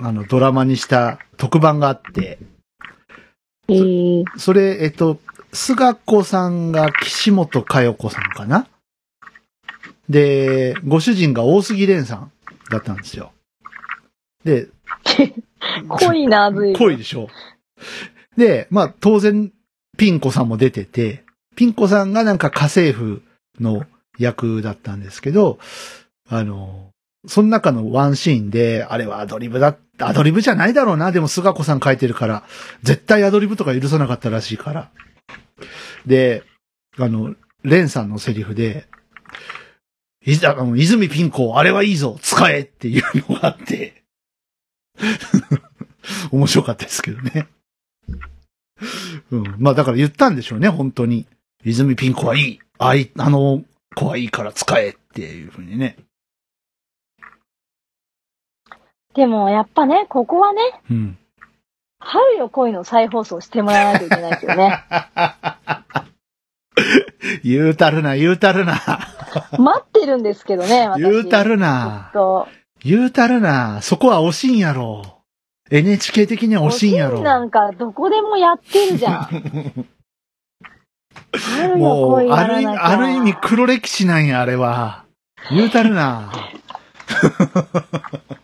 [0.00, 2.38] あの、ドラマにした特番があって、
[4.38, 5.18] それ、えっと、
[5.52, 8.66] 菅子さんが岸本佳代子さんかな？
[10.08, 12.32] で、ご主人が大杉蓮さん
[12.70, 13.32] だったんですよ。
[14.44, 14.68] で、
[15.88, 16.74] 濃いな、ずい。
[16.74, 17.28] 濃いでしょ。
[18.36, 19.52] で、まあ当然、
[19.96, 21.24] ピン子さんも出てて、
[21.56, 23.22] ピン子さんがなんか家政婦
[23.60, 23.84] の
[24.18, 25.58] 役だったんですけど、
[26.28, 26.90] あの、
[27.26, 32.44] その中のワンシーンで、あれはアドリブだ、アドリブじゃないだろうな、でも菅子さん書いてるから、
[32.82, 34.90] 絶対アドリブとか許さなかったらしいから。
[36.06, 36.44] で、
[36.96, 38.86] あの、レンさんのセリフで、
[40.24, 44.04] いざ、あの、泉ピン子、あれはいいぞ、使えっていうのがあって、
[46.30, 47.48] 面白かったですけどね。
[49.30, 49.54] うん。
[49.58, 51.26] まあだから言ったんでしょうね、本当に。
[51.64, 52.60] 泉ピン子はいい。
[52.78, 55.96] あい、あの子はいいから使えっていうふうにね。
[59.18, 61.18] でも、やっぱね、ここはね、うん。
[61.98, 64.84] 春よ恋の再放送してもらわないといけないですよね。
[67.42, 68.78] 言うたるな、言うたるな。
[69.58, 71.02] 待ってるんですけどね、私。
[71.02, 72.12] 言うたるずな。
[72.84, 73.82] 言うたるな。
[73.82, 75.02] そこは惜しいんやろ。
[75.68, 77.20] NHK 的には惜しいんやろ。
[77.20, 79.84] なんか、どこでもやってるじゃん。
[81.76, 85.06] もう、ある意味、ある意味黒歴史なんや、あれは。
[85.50, 86.30] 言うたるな。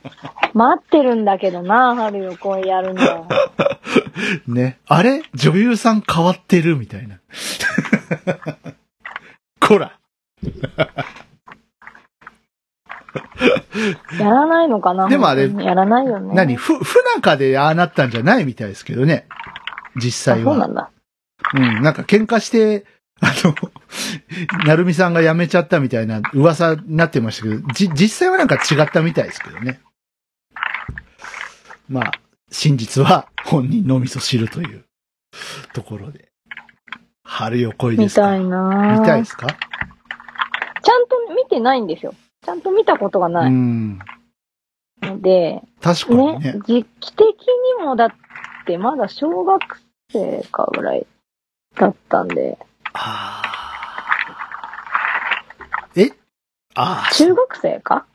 [0.54, 3.28] 待ってるんだけどな、春よ恋やるの。
[4.46, 4.78] ね。
[4.86, 5.22] あれ？
[5.34, 7.18] 女優さん変わってるみたいな。
[9.60, 9.98] こら。
[14.18, 16.34] やらないのかなでもあれやらないよね。
[16.34, 16.56] 何？
[16.56, 19.26] ふ、不仲でああなったんじゃないみたいですけどね。
[19.96, 20.52] 実あ際は。
[20.52, 20.90] そうなんだ。
[21.54, 21.82] うん。
[21.82, 22.84] なんか喧嘩して、
[23.20, 23.54] あの、
[24.66, 29.80] なるみさんが辞めちゃったみたいな噂になってましたけど、じ、実際はなんか違ったみたいですけどね。
[31.88, 32.12] まあ、
[32.50, 34.84] 真実は本人のみぞ知るという
[35.72, 36.28] ところで。
[37.22, 38.38] 春よ恋ですか？
[38.38, 38.98] 見たいな。
[39.00, 39.46] 見たいですか？
[39.48, 42.14] ちゃんと見てないんですよ。
[42.44, 43.50] ちゃんと見たことがうない。
[43.50, 43.98] ん。
[45.02, 46.52] ので、確かにね。
[46.52, 47.24] ね、時期的
[47.78, 48.12] にもだっ
[48.66, 49.80] てまだ小学
[50.12, 51.06] 生かぐらい
[51.76, 52.58] だったんで、
[52.92, 56.02] あー。
[56.02, 56.12] え？
[56.74, 58.06] ああ、中学生か？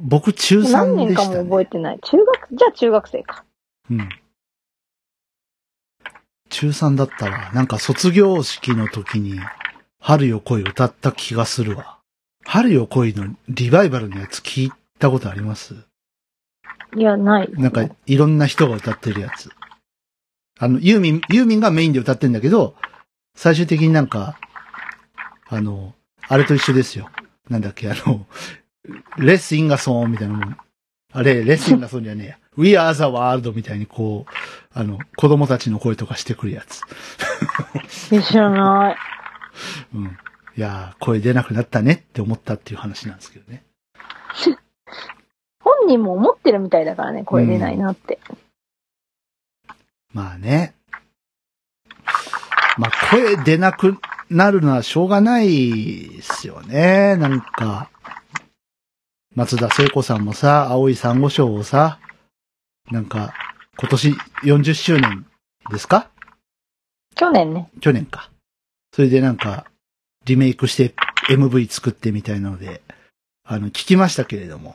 [0.00, 1.44] 僕中何3年かもでしたね。
[1.44, 1.98] 覚えてない。
[2.02, 3.44] 中学、じゃあ中学生か。
[3.90, 4.08] うん。
[6.50, 7.50] 中3だったわ。
[7.52, 9.40] なんか卒業式の時に、
[10.00, 11.98] 春よ恋歌った気がするわ。
[12.44, 15.74] 春よ恋のリバイバルのやつ聞いたことあります？
[16.96, 17.52] いや、ない。
[17.52, 19.50] なんか、いろんな人が歌ってるやつ。
[20.58, 22.74] あの、ユーミン、ユーミンがメインで歌ってんだけど、
[23.36, 24.38] 最終的になんか、
[25.48, 25.94] あの、
[26.26, 27.10] あれと一緒ですよ。
[27.50, 28.26] なんだっけ、あの、
[29.18, 30.56] レッスインガソンみたいなもん。
[31.12, 32.38] あれ、レッスインガソンじゃねえや。
[32.56, 34.32] We are the world みたいにこう、
[34.72, 36.82] あの、子供たちの声とかしてくるやつ。
[38.12, 38.96] え知らない。
[39.94, 40.18] うん。
[40.56, 43.64] いやー、声出なくなったねって思ったっていう話なんですけどね。
[45.62, 48.18] 本人も思ってるみたいだからね、声出ないなって。
[50.12, 50.74] まあね。
[52.76, 53.98] まあ声出なく
[54.30, 57.16] なるのはしょうがないですよね。
[57.16, 57.90] なんか、
[59.38, 62.00] 松田聖子さんもさ、青い珊瑚礁をさ、
[62.90, 63.32] なんか、
[63.78, 65.26] 今年40周年
[65.70, 66.10] ですか？
[67.14, 67.70] 去年ね。
[67.80, 68.30] 去年か。
[68.92, 69.66] それでなんか、
[70.24, 70.92] リメイクして
[71.30, 72.82] MV 作ってみたいなので、
[73.44, 74.74] あの、聞きましたけれども。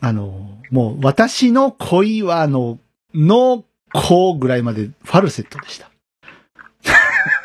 [0.00, 2.78] あの、もう、私の恋は、あの、
[3.12, 5.90] の、こうぐらいまでファルセットでした。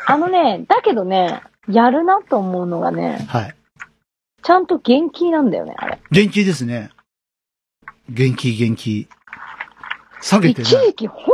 [0.06, 3.54] あのね、だけどね、やるなと思うのがね、はい。
[4.42, 6.00] ちゃんと元気なんだよね、あれ。
[6.10, 6.90] 元気ですね。
[8.08, 9.08] 元気元気。
[10.20, 10.62] 下げて。
[10.62, 11.24] 一時期本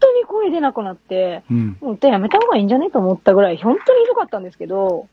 [0.00, 1.76] 当に声出なくなって、うん。
[1.80, 5.08] もう歌やめた方がいいんじゃねと思ったぐらい、本当にひどかったんですけど、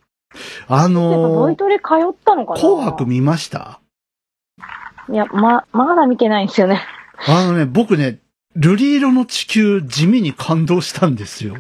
[0.68, 3.80] あのー、ボイトレ通ったのかな紅白見ました？
[5.10, 6.82] いや、ま、まだ見てないんですよね。
[7.28, 8.20] あのね、僕ね、
[8.58, 11.58] 瑠璃色の地球地味に感動したんですよ。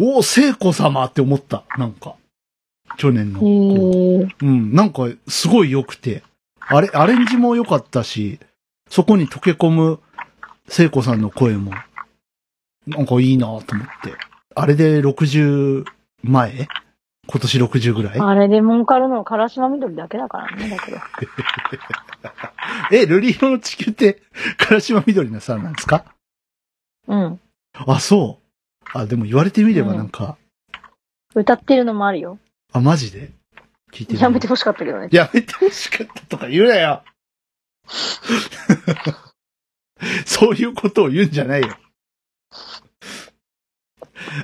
[0.00, 1.64] おお、聖子様って思った。
[1.76, 2.14] なんか。
[2.96, 3.40] 去年の。
[3.40, 6.22] うん、なんか、すごい良くて。
[6.60, 8.38] あれ、アレンジも良かったし、
[8.88, 10.00] そこに溶け込む
[10.68, 11.72] 聖子さんの声も、
[12.86, 13.62] なんかいいなと思っ
[14.02, 14.14] て。
[14.54, 15.84] あれで60
[16.22, 16.68] 前？
[17.26, 18.20] 今年60ぐらい？
[18.20, 20.98] あれで儲かるのは唐島緑だけだからね、だけど。
[22.92, 24.22] え、瑠璃色の地球って、
[24.68, 26.04] 唐島緑のさんなんですか？
[27.08, 27.40] うん。
[27.74, 28.88] あ、そう。
[28.98, 30.36] あ、でも言われてみればなんか、
[31.34, 32.38] 歌ってるのもあるよ。
[32.74, 33.30] あ、マジで？
[33.92, 35.08] 聞いてみやめてほしかったけどね。
[35.12, 37.04] やめてほしかったとか言うなよ
[40.26, 41.76] そういうことを言うんじゃないよ。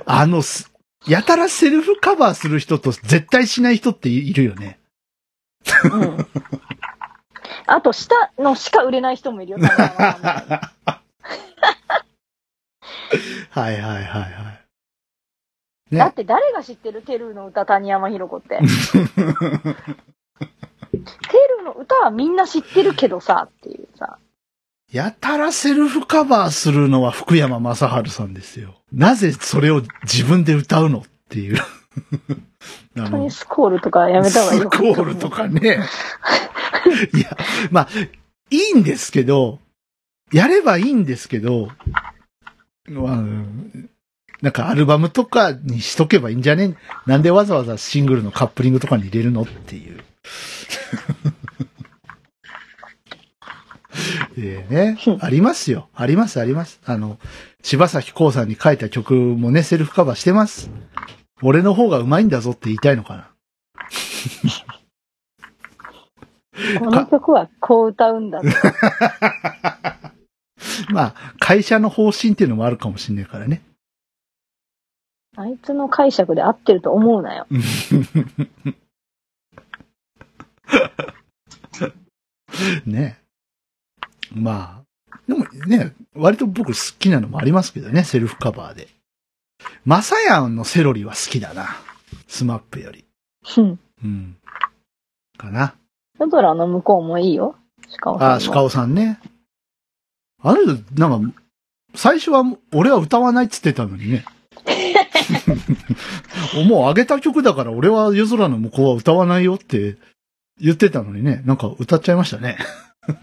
[0.05, 0.71] あの、す
[1.05, 4.79] やたらセルフカバーする人と絶対しない人っているよね。
[5.91, 6.25] うん。
[7.65, 9.57] あと、下のしか売れない人もいるよ。
[9.67, 10.71] は
[13.55, 14.50] いはいはいはい。
[15.91, 18.59] ねだって誰が知ってるテルーの歌、谷山ひろ子って。
[18.59, 18.65] テ
[18.97, 24.17] ルーの歌はみんな知ってるけどさ、っていうさ。
[24.91, 28.75] やたらセルフカバーするのは福山雅治さんですよ。
[28.91, 31.57] なぜそれを自分で歌うのっていう。
[32.97, 35.79] あ本当にスコールとかやめた方がいいスコールとかね。
[37.13, 37.37] いや、
[37.69, 37.87] まあ、
[38.49, 39.59] いいんですけど、
[40.33, 41.69] やればいいんですけど、
[42.87, 43.23] まあ、
[44.41, 46.75] なんかアルバムとかにしとけばいいんじゃね？
[47.05, 49.43] なんでわざわざシングルのカップリングとかに入れるの？
[49.43, 50.01] っていう。
[54.35, 55.89] で ね、ありますよ。
[55.93, 56.81] あります、あります。
[56.85, 57.19] あの、
[57.61, 60.71] 柴咲コウさんに書いた曲もね、セルフカバーしてます。
[61.43, 63.27] 俺の方が上手いんだぞって言いたいのかな。
[66.79, 68.41] この曲はこう歌うんだ。
[70.89, 73.61] まあ、会社の方針っていうのもあるかもしんないからね。
[75.37, 77.47] あいつの解釈で合ってると思うなよ。
[82.85, 83.17] ね。
[84.33, 88.87] まあ、でもね、割と僕好きなのもありますけどね、セルフカバーで。
[89.85, 91.67] マサヤンのセロリは好きだな。
[92.27, 93.05] スマップより。
[93.57, 93.79] うん。
[94.03, 94.37] うん。
[95.37, 95.75] かな。
[96.19, 97.55] 夜空の向こうもいいよ。
[97.99, 98.35] 鹿尾さんも。
[98.35, 99.19] あ、鹿尾さんね。
[100.41, 101.41] あの人、なんか、
[101.95, 104.25] 最初は俺は歌わないっつってたのにね。
[106.67, 109.97] もう上げた曲だから俺は夜空の向こうは歌わないよって
[110.59, 111.41] 言ってたのにね。
[111.45, 112.57] なんか歌っちゃいましたね。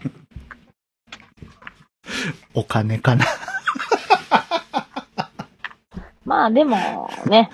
[2.53, 3.25] お金かな。
[6.25, 7.49] まあでも、ね。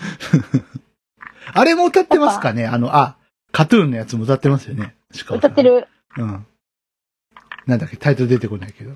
[1.54, 2.68] あれも歌ってますかね？
[2.68, 3.16] あの、あ、
[3.52, 4.96] カトゥーンのやつも歌ってますよね。
[5.30, 5.64] 歌って。
[5.64, 5.88] る。
[6.18, 6.46] うん。
[7.68, 8.96] なんだっけ、タイトル出てこないけど。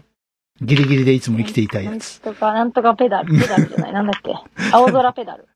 [0.61, 2.19] ギリギリでいつも生きていたいなんやつ。
[2.21, 3.37] とか、なんとかペダル。
[3.39, 3.93] ペダルじゃない。
[3.93, 4.33] なんだっけ？
[4.71, 5.47] 青空ペダル。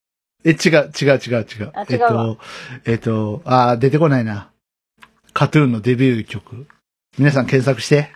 [0.45, 1.72] え、違う、違う、違う、違う。
[1.74, 2.38] あえっ違うわと、
[2.86, 4.49] えっと、あー、出てこないな。
[5.34, 6.68] カトゥーンのデビュー曲。
[7.18, 8.12] 皆さん検索して。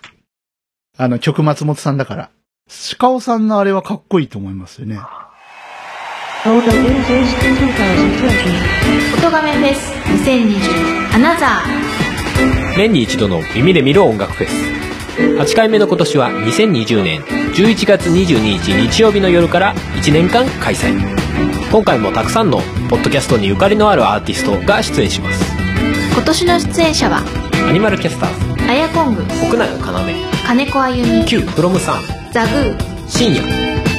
[0.98, 2.30] あの、曲松本さんだから。
[2.98, 5.00] 鹿尾さんのあれはかっこいいと思いますよね。
[6.44, 7.26] Photo Users
[7.68, 9.18] 2013.
[9.18, 9.92] 音亀フェス
[10.30, 11.62] 2020アナザ
[12.78, 14.87] 年に一度の耳で見る音楽フェス
[15.18, 20.95] 8回目の今年は2020年11月22日日曜日の夜から1年間開催。
[21.72, 22.59] 今回もたくさんの
[22.89, 25.43] ポッドキャストにゆかりのあるアーティストが出演します。
[25.53, 27.24] ー今年の出演者は
[27.68, 33.43] アニマルキャスターズアヤコング国内の金子あゆみ要 Q フロムさんザグー深夜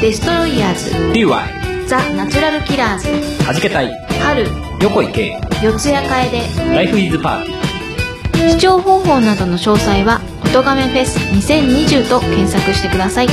[0.01, 3.91] デストロイヤーズ DY ザ・ナチュラルキラーズはじけたい
[4.21, 4.47] 春
[4.83, 7.78] 横井圭四谷楓ライフイズパーティー
[8.39, 13.29] 視聴方法などの詳細は「音亀フェス2020」と検索してください。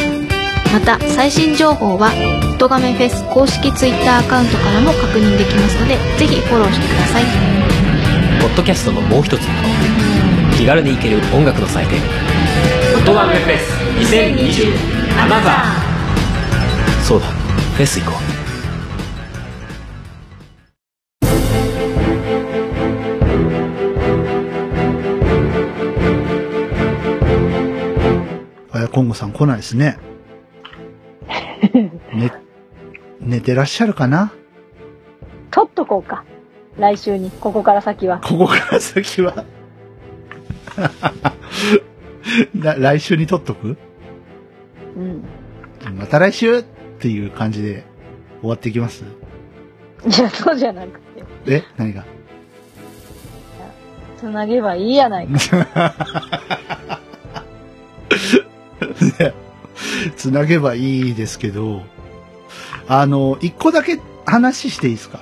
[0.73, 2.11] また最新情報は
[2.55, 7.23] 「音亀フェス」公式 Twitter アカウントからも確認できますのでぜひフォローしてください。
[8.41, 11.99] ポッドキャストのもう一つの顔気軽に行ける音楽の祭典
[13.07, 14.73] 「音楽フェス2020
[15.21, 17.27] アナザー」そうだ
[17.75, 18.34] フェス行こう
[29.15, 29.97] さん来ないですね。
[32.13, 32.31] ね、
[33.19, 34.31] 寝てらっしゃるかな？
[35.51, 36.23] 取っとこうか。
[36.77, 38.19] 来週に、ここから先は。
[38.19, 39.45] ここから先は？
[42.55, 43.77] ら来週に撮っとく？
[44.97, 45.23] うん。
[45.97, 46.63] また来週っ
[46.99, 47.83] ていう感じで
[48.41, 49.03] 終わっていきます？
[49.03, 49.07] い
[50.21, 51.63] や、そうじゃなくて、え？
[51.77, 52.03] 何が？
[54.17, 55.93] つなげばいいやないか。
[59.19, 59.33] ね
[60.15, 61.83] つなげばいいですけど、
[62.87, 65.19] あの、一個だけ話していいですか？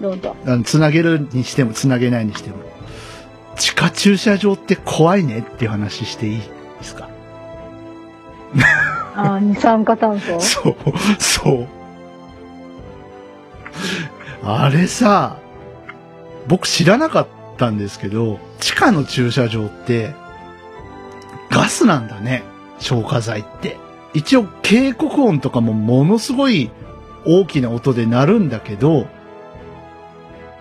[0.00, 0.34] どうぞ。
[0.46, 2.56] あのつなげるにしても、つなげないにしても。
[3.56, 6.44] 地下駐車場って怖いねっていう話していいで
[6.82, 7.08] すか？
[9.14, 10.40] ああ、二酸化炭素？
[10.40, 10.76] そう、
[11.18, 11.68] そう。
[14.42, 15.36] あれさ、
[16.48, 17.26] 僕知らなかっ
[17.58, 20.14] たんですけど、地下の駐車場って、
[21.50, 22.44] ガスなんだね。
[22.78, 23.76] 消火剤って。
[24.14, 26.70] 一応警告音とかもものすごい
[27.26, 29.06] 大きな音で鳴るんだけど、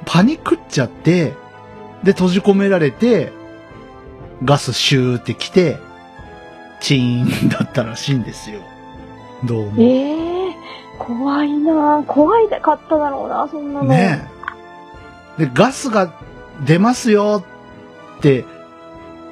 [0.06, 1.34] パニックっちゃって、
[2.04, 3.32] で閉じ込められて、
[4.44, 5.78] ガスシューって来て、
[6.82, 8.62] チーンだったらしいんですよ。
[9.46, 9.74] どうも。
[9.82, 10.56] ええ
[10.98, 13.90] 怖いな怖いかっただろうな、そんなの。
[13.90, 14.28] ね
[15.38, 15.46] え。
[15.46, 16.14] で、ガスが
[16.66, 17.44] 出ますよ
[18.18, 18.46] って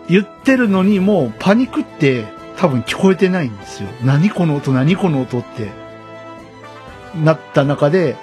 [0.10, 2.26] 言ってるのにもうパニックって
[2.58, 3.90] 多分聞こえてないんですよ。
[4.04, 5.70] 何この音、何この音って
[7.16, 8.16] なった中で、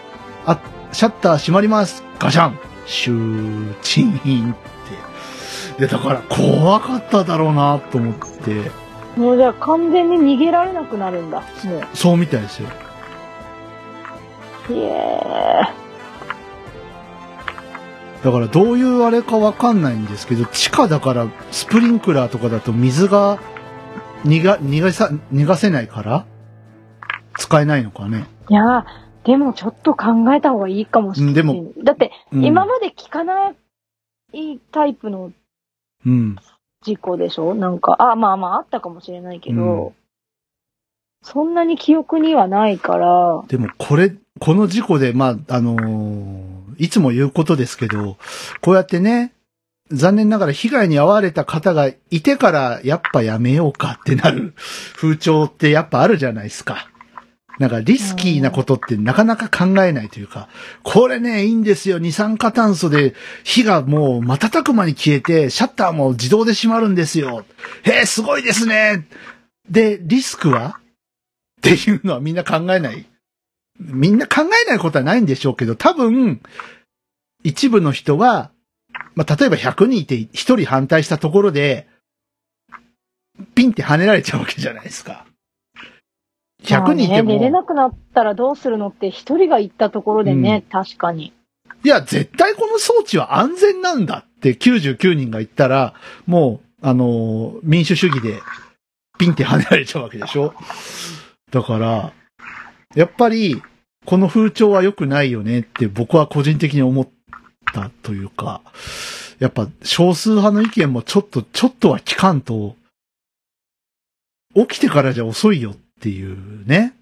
[0.47, 0.59] あ、
[0.93, 2.03] シャッター閉まります。
[2.19, 4.57] ガシャンシュー、チーンっ
[5.77, 5.87] て。
[5.87, 8.71] で、だから怖かっただろうなと思って、
[9.17, 11.41] もうじゃあ完全に逃げられなくなるんだ。
[11.41, 11.47] も
[11.95, 12.69] そうみたいですよ。
[14.69, 14.73] う。
[14.73, 15.84] いえ
[18.25, 23.39] だからどういうあれかわかんないんですけど、地下だからスプリンクラーとかだと水が
[24.25, 26.27] 逃が、逃がさ、逃がせないから
[27.37, 28.25] 使えないのかね。
[28.49, 28.85] いやー
[29.25, 31.35] でもちょっと考えた方がいいかもしれない。
[31.35, 33.51] うんでも、だって、うん今まで聞かな
[34.33, 35.31] いタイプの
[36.07, 36.37] うん。
[36.83, 37.55] 事故でしょ？
[37.55, 39.95] なんか、あ、まあまああったかもしれないけど、
[41.25, 48.17] そんなに記憶にはないから、でもこれ、この事故で、まあ、あのーいつも言うことですけど、
[48.61, 49.33] こうやってね、
[49.93, 54.55] 残念ながら被害に遭われた方がいてから、やっぱやめようかってなる
[54.97, 56.89] 風潮ってやっぱあるじゃないですか。
[57.61, 60.49] なんかリスキーなことってなかなか考えないというか、
[60.83, 61.99] これね、いいんですよ。
[61.99, 63.15] 二酸化炭素で
[63.45, 67.45] 火がもう瞬く間に消えて、シャッターも自動で閉まるんですよ。
[67.85, 69.07] へえ、すごいですね。
[69.71, 70.79] で、リスクは？
[71.73, 73.07] っていうのはみんな考えない。
[73.81, 76.41] みんな考えないことはないんでしょうけど、多分、
[77.43, 78.51] 一部の人は、
[79.15, 81.89] まあ、例えば100人いて1人反対したところで、
[83.55, 85.27] ピンって跳ねられちゃうわけじゃないですか。
[86.63, 91.33] 100人いてまあね、出れも、なくなったらどうするのって一人が言ったところでね、確かに。
[91.83, 95.95] いや、絶対この装置は安全なんだって99人が言ったら、
[96.27, 98.41] もう、あのー民主主義で
[99.19, 100.55] ピンって跳ねられちゃうわけでしょ
[101.55, 102.13] だから、
[102.97, 103.63] やっぱり、
[104.05, 107.09] この風潮は良くないよねって僕は個人的に思っ
[107.73, 108.61] たというか、
[109.39, 112.75] やっぱ少数派の意見もちょっと、ちょっとは聞かんと、
[114.57, 116.93] 起きてからじゃ遅いよっていうね、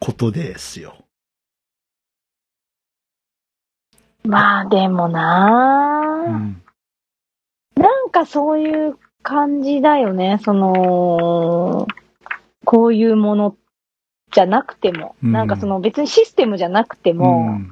[0.00, 0.96] ことですよ。
[4.22, 6.62] まあでもなぁ、うん。
[7.74, 10.38] なんかそういう感じだよね。
[10.44, 11.86] その、
[12.64, 13.56] こういうもの
[14.32, 17.70] じゃなくても、うんなんかその別にシステムじゃなくても、うん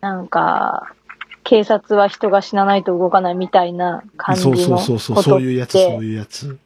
[0.00, 0.94] なんか、
[1.42, 4.84] 警察は人が死なないと動かないみたいな感じそうのことって。
[4.84, 6.58] そうそうそう、そういうやつ、そういうやつ。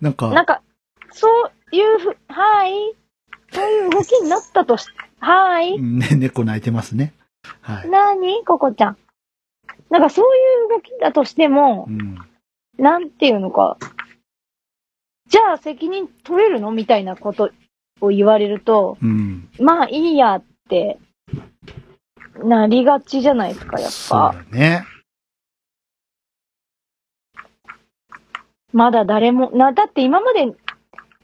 [0.00, 0.62] なんか、なんか、
[1.12, 1.28] そ
[1.72, 2.72] ういうふ、はい。
[3.52, 4.88] そういう動きになったとし、
[5.20, 5.80] はい。
[5.80, 7.12] ね、猫泣いてますね。
[7.60, 7.88] はい。
[7.88, 8.96] なにココちゃん。
[9.90, 12.18] なんかそういう動きだとしてもう、ん。
[12.78, 13.76] なんていうのか、
[15.28, 17.50] じゃあ責任取れるのみたいなこと
[18.00, 19.48] を言われると、うん。
[19.60, 20.98] まあいいやって、
[22.42, 24.34] なりがちじゃないですか、やっそうぱ。
[24.50, 24.84] だね。
[28.72, 30.46] まだ誰も、な、だって今まで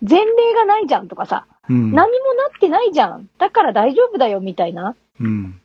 [0.01, 1.92] 前例がないじゃんとかさ、うん。
[1.92, 3.28] 何もなってないじゃん。
[3.38, 5.61] だから大丈夫だよみたいなうん。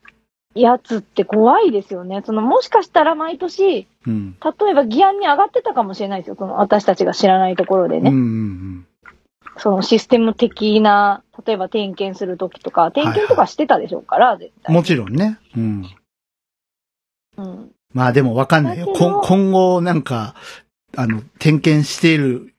[0.56, 2.22] やつって怖いですよね。
[2.26, 4.36] その、もしかしたら毎年、うん。
[4.44, 6.36] 例えば議案に上がってたかもしれないですよ。
[6.38, 8.10] その、私たちが知らないところでね。
[8.10, 8.88] うんうん
[9.58, 14.62] そのシステム的な、例えば点検するときとか、点検とかしてたでしょうから、絶うん。
[14.64, 14.76] 対。
[14.76, 15.38] もちろんね。
[15.56, 15.90] うん。
[17.38, 17.72] うん。
[17.94, 18.88] まあでもわかんないよ。
[18.96, 20.34] 今後なんか、
[20.98, 22.54] あの、点検している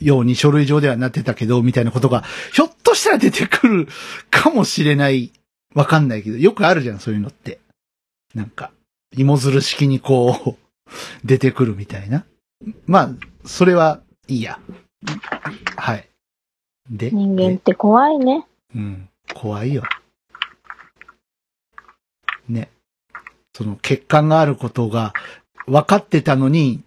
[0.00, 3.88] ように書類上ではなってたけど、みたいなことが、ひょっとしたら出てくる
[4.30, 5.32] かもしれない。
[5.74, 7.58] わかんないけど、よくあるじゃん、そういうのって。
[8.34, 8.72] なんか、
[9.16, 10.56] 芋づる式にこう、
[11.24, 12.24] 出てくるみたいな。
[12.86, 13.10] まあ、
[13.44, 14.58] それはいいや。
[15.76, 16.08] はい。
[16.90, 18.46] で人間って怖いね。
[18.74, 19.08] うん。
[19.34, 19.82] 怖いよ。
[22.48, 22.70] ね。
[23.54, 25.12] その欠陥があることが
[25.66, 26.82] 分かってたのに、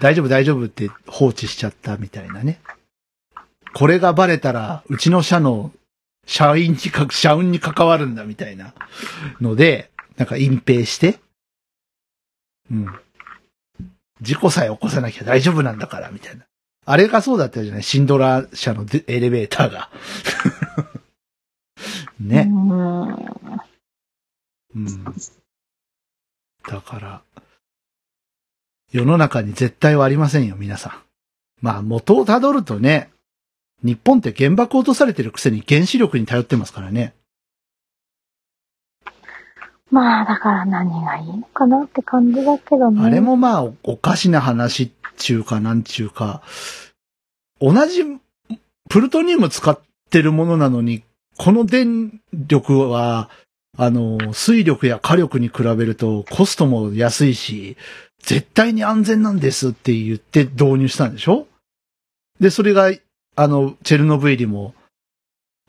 [0.00, 2.60] 大丈夫大丈夫って放置しちゃったみたいなね。
[3.74, 5.70] これがバレたら、うちの社の
[6.26, 8.74] 社員にか、社運に関わるんだみたいな
[9.40, 11.18] ので、なんか隠蔽して、
[12.70, 12.86] うん。
[14.20, 16.44] 事故さえ起こさなきゃ大丈夫なんだから、みたいな。
[16.84, 17.82] あれがそうだったじゃない？
[17.82, 19.90] シンドラー社のエレベーターが。
[22.18, 22.48] ね。
[22.50, 22.54] う
[24.78, 24.86] ん。
[26.68, 27.22] だから、
[28.90, 30.92] 世の中に絶対はありませんよ、皆さん。
[31.60, 33.11] まあ、元をたどるとね、
[33.82, 37.14] 日本って原爆落とされてるくせに原子力に頼ってますからね。
[39.90, 43.04] まあ、だから何がいいのかなって感じだけどね。
[43.04, 46.42] あれもまあ、おおかしな話っちゅうか、なんちゅうか、
[47.60, 48.02] 同じ
[48.88, 49.78] プルトニウム使っ
[50.08, 51.02] てるものなのに、
[51.36, 53.28] この電力は、
[53.76, 57.76] あの、水力や火力に比べるとコストも安いし、
[58.22, 61.46] 絶対に安全なんですって言って導入したんでしょ？
[62.40, 62.90] で、それが、
[63.34, 64.74] あの、チェルノブイリも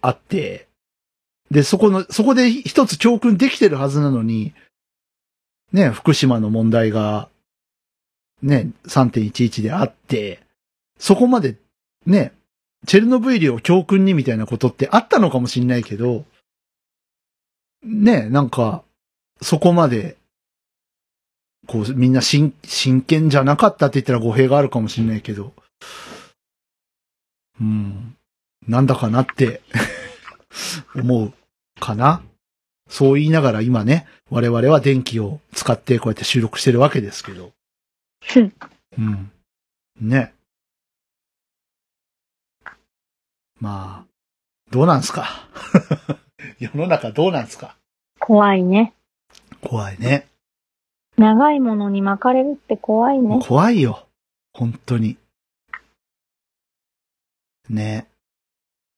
[0.01, 0.68] あって、
[1.51, 4.53] で、そこの、そこで一つ教訓できてるはずなのに、
[5.72, 7.30] ね、福島の問題が、
[8.41, 10.41] ね、3.11であって、
[10.99, 11.55] そこまで、
[12.05, 12.34] ね、
[12.86, 16.26] チェルノブイリを教訓にみたいなことってあったのかもしれないけど、
[17.84, 18.84] ね、なんか、
[19.41, 20.18] そこまで、
[21.68, 25.53] こう、みんな真真剣じゃなかったって言ったら語弊があるかもしれないけど、
[27.62, 28.16] うん、
[28.68, 29.62] なんだかなって
[30.95, 31.34] 思う
[31.80, 32.24] かな。
[32.89, 37.51] そう言いながら今ね、我々は電気を使ってこうやって収録してるわけですけど。
[38.97, 39.32] うん。
[39.99, 40.34] ね。
[43.60, 44.12] まあ、
[44.72, 45.47] どうなんすか？
[46.60, 47.76] 世の中どうなんすか？
[48.20, 48.93] 怖いね。
[49.62, 50.28] 怖いね。
[51.18, 53.39] 長いものに巻かれるって怖いね。
[53.47, 54.08] 怖いよ。
[54.54, 55.18] 本当に。
[57.74, 58.08] ね。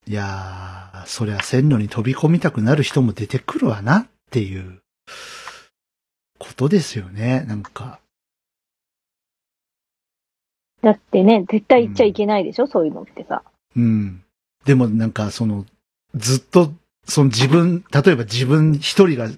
[0.08, 4.82] いやー、そりゃ線路に飛び込みたくなる人も出てくるわなっていう
[6.38, 7.44] ことですよね。
[7.48, 8.00] なんか。
[10.84, 13.42] だってね、絶対言っちゃいけないでしょ、そういうのってさ。
[13.76, 14.24] うん。
[14.66, 15.66] でもなんかその、
[16.14, 16.72] ずっと、
[17.08, 19.30] その自分、例えば自分一人が、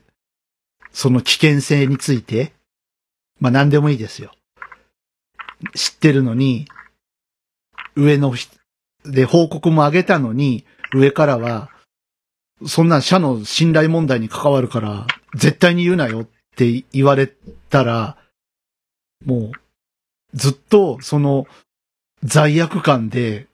[0.92, 2.52] その危険性について、
[3.40, 4.34] まあ何でもいいですよ。
[5.74, 6.68] 知ってるのに、
[7.96, 8.57] 上の人
[9.06, 11.70] で報告も上げたのに、上からは、
[12.66, 17.28] そんな社の信頼問題に関わるから、絶対に言うなよって言われ
[17.70, 18.18] たら、
[19.26, 19.52] もう、
[20.34, 21.46] ずっとその
[22.24, 23.48] 罪悪感で、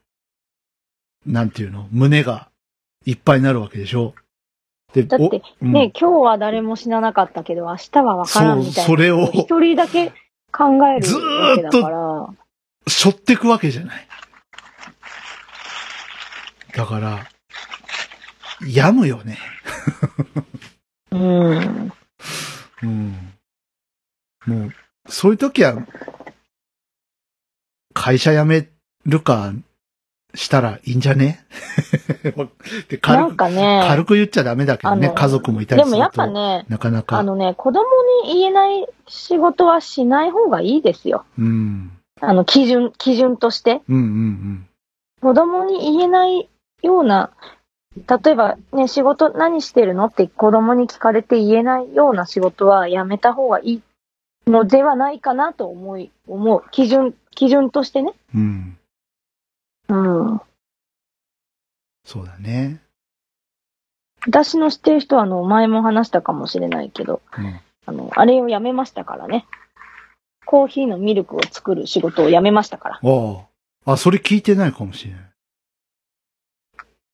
[1.26, 2.50] なんていうの、胸が
[3.06, 4.14] いっぱいになるわけでしょ。
[4.94, 8.76] でだって、おうんね、今日は誰も死ななかったけど、明日はわからんみたいな。
[8.76, 10.14] そうそれを一人だけ
[10.52, 12.30] 考えるずわけだーっとから。
[12.88, 14.08] 背負ってくわけじゃない。
[16.76, 17.28] だから、
[18.68, 19.38] 病むよね。
[21.12, 21.92] うん。
[22.82, 23.34] うん。
[24.46, 24.72] もう、
[25.08, 25.76] そういう時は、
[27.94, 28.68] 会社辞め
[29.06, 29.54] るか、
[30.36, 31.46] したらいいんじゃね？
[32.24, 32.50] でなん
[33.00, 35.92] 軽く、かね、軽く言っちゃダメだけどね、家族もいたりると。
[35.92, 37.20] ですもやっぱね、なかなか。
[37.20, 37.84] あのね、子供
[38.26, 41.26] に言えない仕事はしない方がいいですよ。
[41.38, 41.92] うん。
[42.20, 43.82] あの、基準、基準として。
[43.88, 44.68] うんうん
[45.22, 46.50] 子供に言えない
[46.84, 47.32] ような、
[47.96, 50.06] 例えばね、仕事何してるの？
[50.06, 53.82] って子供に聞かれて言えないような仕事はやめた方がいい
[54.48, 56.64] のではないかなと思い、思う。
[56.72, 58.14] 基準、基準としてね。
[58.36, 58.78] うん。
[59.90, 60.32] うん。
[60.32, 60.42] うん。
[62.04, 62.82] そうだね。
[64.26, 67.60] 私の知ってる人は、あの、前も話したかもしれないけど、うん。
[67.86, 69.46] あの、あれをやめましたからね。
[70.46, 73.00] コーヒーのミルクを作る仕事をやめましたから。
[73.04, 73.48] あ
[73.86, 73.94] あ。
[73.94, 75.33] あ、それ聞いてないかもしれない。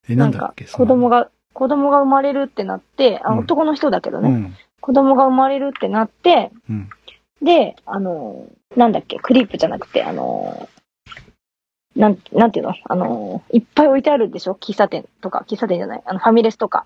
[0.09, 4.55] え、ななんだっけ、子供が、が、子供が生まれるってなって、あうん男の人だけどね、うん。
[4.81, 6.89] 子供が生まれるってなって、うん。
[7.41, 10.67] で、あの、なんだっけ、クリップじゃなくて、あの、
[11.95, 12.73] なん、なんていうの？
[12.85, 14.53] あの、いっぱい置いてあるでしょ？
[14.53, 16.85] 喫茶店とか、喫茶店じゃない、あの、ファミレスとか。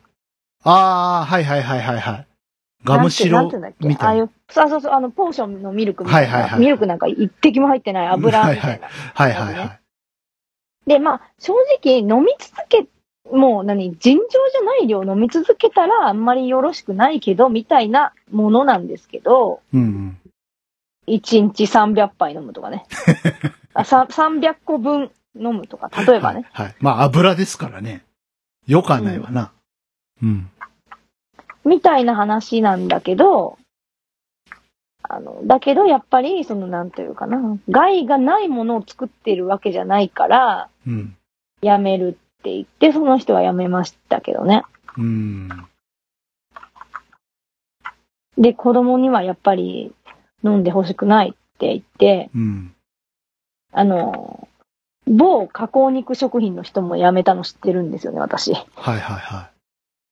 [0.64, 2.28] ああ、はいはいはいはいはい。
[2.86, 4.06] ガムシロなんてなんていうんだっけ？
[4.06, 4.18] ああい。
[4.18, 6.34] みたいうそうそうそう、あの、ポーションのミルクみたいな。
[6.34, 8.88] はいはいはいミルクなんか一滴も入ってない油みたいな。
[9.14, 9.80] はいはいはい。
[10.90, 12.86] で、まあ、正直飲み続け、
[13.32, 20.20] もう何、尋常じゃない量飲み続けたらあんまりよろしくないけど、みたいなものなんですけど、うんうん。
[21.08, 22.86] 1日300杯飲むとかね。
[23.74, 26.46] あさ300個分飲むとか、例えばね。
[26.52, 26.66] はい。
[26.68, 26.76] はい。
[26.80, 28.04] まあ油ですからね。
[28.68, 29.52] よくはないわな。
[30.22, 30.50] うん。
[31.66, 33.58] みたいな話なんだけど、
[35.02, 41.18] あの、だけどやっぱり、その、なんというかな、害がないものを作ってるわけじゃないから、うん。
[41.62, 42.18] やめる
[42.52, 44.64] 言って、その人はやめましたけどね。
[44.98, 45.50] うん。
[48.38, 49.94] で、子供にはやっぱり
[50.44, 52.76] 飲んでほしくないって言って、うん。
[53.72, 54.48] あの、
[55.08, 58.54] 某加工肉食品の人も辞めたの知ってるんですよね、私。
[58.54, 59.50] はいはいは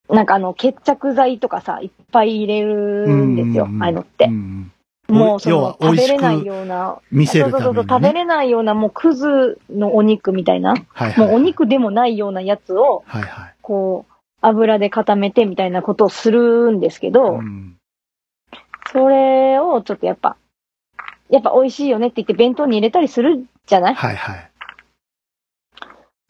[0.09, 4.27] なんかあの、血着剤とかさ、いっぱい入れるんですよ、ああいうのってい。
[4.27, 4.31] う。
[4.31, 4.71] ん。
[5.11, 7.63] もうその食べれないような、見せるために、ね。
[7.65, 11.27] そうそうそう、食べれないようなもうクズのお肉みたいな、はいはい。
[11.27, 13.53] もうお肉でもないようなやつを、はいはい。
[13.61, 17.77] こう、油で固めてみたいなことをするんですけど、うん。
[18.91, 20.37] それをちょっとやっぱ、
[21.29, 23.95] やっぱ美味しいよねって言って弁当に入れたりするじゃない？
[23.95, 24.51] はいはい。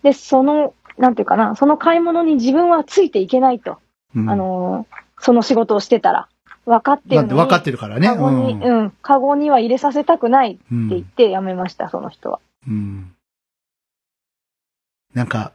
[0.04, 3.78] で、その、なんていうかな、その買い物に自分はついていけないと。
[4.16, 6.28] うんあ、のーその仕事をしてたら。
[6.72, 7.28] 分かってるのに。
[7.28, 8.08] なんで分かってるからね。
[8.08, 12.40] カゴに、うんうん、カゴには入れさせたくないってうん言って辞めました、その人は。
[12.68, 13.14] うん。
[15.14, 15.52] なんか、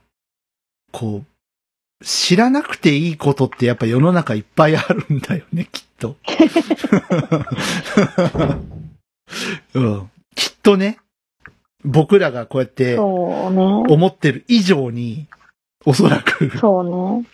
[0.92, 6.16] こう、知らなくていいことってやっぱ世の中いっぱいあるんだよね、きっと。
[9.74, 10.10] うん。
[10.34, 10.98] きっとね、
[11.84, 12.98] 僕らがこうやって。
[12.98, 15.26] 思ってる以上に、
[15.87, 17.24] おそらく、そうね。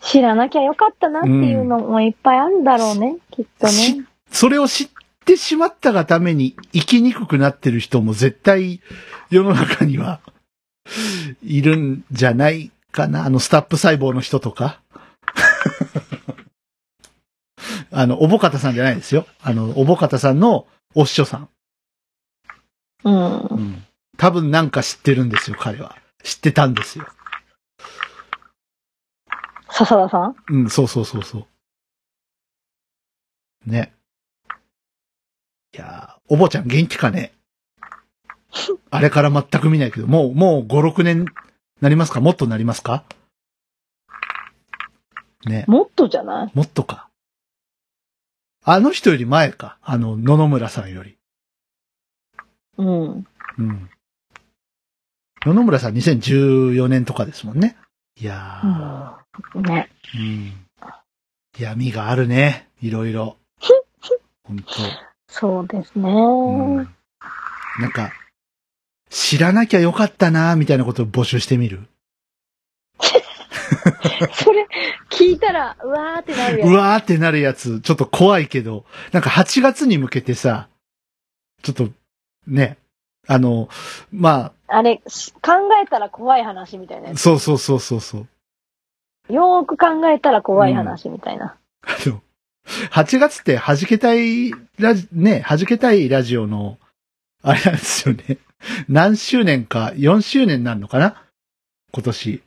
[0.00, 4.06] 知らなきゃよかったなっていうのもいっぱいあるんだろうね、きっとしね。
[4.32, 4.88] それを知っ
[5.26, 8.80] てしまったがために生きにくくなってる人も絶対
[9.30, 10.20] 世の中には
[11.42, 13.26] いるんじゃないかな。
[13.26, 14.80] あのスタップ細胞の人とか。
[17.92, 19.26] あの、おぼかたさんじゃないですよ。
[19.42, 21.48] あの、おぼかたさんのお師匠さん。
[23.04, 23.38] うん。
[23.40, 23.84] うん。
[24.16, 25.96] 多分なんか知ってるんですよ、彼は。
[26.22, 27.06] 知ってたんですよ。
[29.78, 30.36] 笹田さん？
[30.48, 31.46] うん、そうそうそうそ
[33.66, 33.70] う。
[33.70, 33.94] ね。
[35.72, 37.32] いやー、お坊ちゃん元気かね？
[38.90, 41.26] あれから全く見ないけど、もう、もう5、6年
[41.80, 42.20] なりますか？
[42.20, 43.04] もっとなりますか？
[45.46, 45.64] ね。
[45.68, 46.50] もっとじゃない？
[46.54, 47.08] もっとか。
[48.64, 49.78] あの人より前か。
[49.82, 51.16] あの、野々村さんより。
[52.78, 53.26] うん。
[53.58, 53.90] うん。
[55.46, 57.76] 野々村さん2014年とかですもんね。
[58.20, 59.88] いやー、ね。
[60.16, 60.52] うん。
[61.58, 62.68] 闇があるね。
[62.82, 63.36] いろいろ。
[64.44, 64.64] 本
[65.28, 66.02] そうですね。
[66.02, 66.08] 当。
[66.08, 66.94] うん。
[67.80, 68.12] なんか、
[69.08, 71.86] 知らなきゃよかったなみたいなことを募集してみる？
[74.32, 74.66] それ、
[75.10, 80.68] 聞いたら、うわーってなるやうわーってなるやつ、ちょっと怖いけど、なんか8月に向けてさ、
[81.62, 81.90] ちょっと、
[82.48, 82.78] ね、
[83.28, 83.68] あの、
[84.10, 84.52] まあ
[84.82, 85.52] れ、し考
[85.82, 88.26] えたら怖い話みたいなあ、やそうそうそうそうそう。
[89.28, 89.32] つ。
[89.32, 91.56] よーく考えたら怖い話みたいな。
[91.82, 92.22] あの、
[92.90, 96.78] 8月って弾けたいラジ、ね、弾けたいラジオの、
[97.42, 98.38] あれなんですよね。
[98.88, 101.22] 何周年か、4周年になるのかな？
[101.92, 102.42] 今年。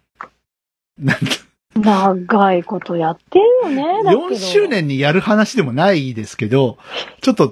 [1.00, 4.04] なんか長いことやってるよね。
[4.04, 6.78] だけど4周年にやる話でもないですけど、
[7.22, 7.52] ちょっと、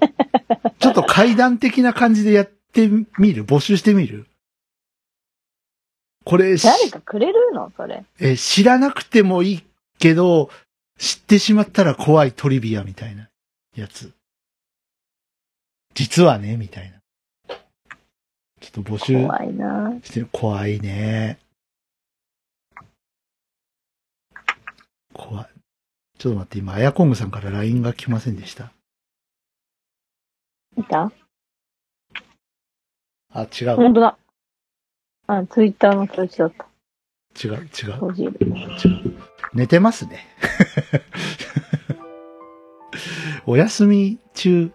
[0.79, 3.45] ちょっと階段的な感じでやってみる？
[3.45, 4.27] 募集してみる？
[6.29, 7.71] これ、し誰かくれるの？
[7.75, 8.05] それ。
[8.19, 9.63] え、知らなくてもいい
[9.97, 10.51] けど、
[10.99, 13.29] 知ってしまったら怖いトリビアみたいな
[13.75, 14.13] やつ。
[15.95, 16.99] 実はね、みたいな。
[18.61, 19.91] ちょっと募集怖いな。
[20.03, 20.29] してる。
[20.31, 21.39] 怖いね。
[25.11, 25.47] 怖い。
[26.19, 28.71] ちょっと待って、今、アヤコングさんから LINE が来ませんでした。
[30.77, 31.11] いた？
[33.33, 33.75] あ、違う。
[33.77, 34.15] 本当だ。
[35.31, 36.65] あ、ツイッターの通知だった。
[37.39, 37.61] 違う、違う。
[38.19, 38.33] 違う。
[39.53, 40.25] 寝てますね。
[43.45, 44.71] お休み中。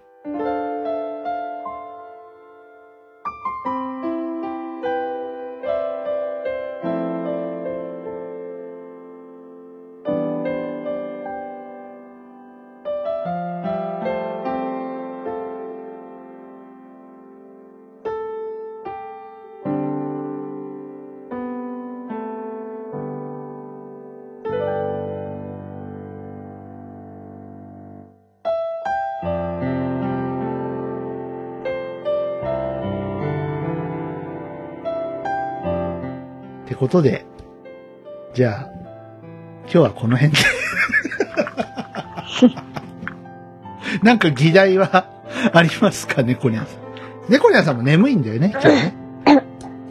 [36.95, 37.27] ことで、
[38.35, 38.71] じゃあ、
[39.63, 40.39] 今日はこの辺で。
[44.05, 45.07] なんか議題は
[45.53, 46.79] ありますか、猫ニャンさん。
[47.29, 48.95] 猫ニャンさんも眠いんだよね、今日ね。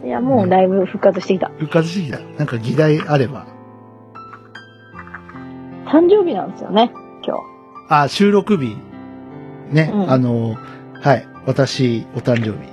[0.04, 1.50] いや、もうだいぶ復活してきた。
[1.58, 2.20] 復活してきた。
[2.38, 3.46] なんか議題あれば。
[5.86, 6.90] 誕生日なんですよね、
[7.26, 7.42] 今日。
[7.90, 8.78] あ、収録日。
[9.70, 10.56] ね、うんあの、
[11.02, 11.26] はい。
[11.44, 12.72] 私、お誕生日。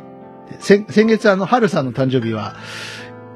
[0.59, 2.55] 先先月、あの、春さんの誕生日は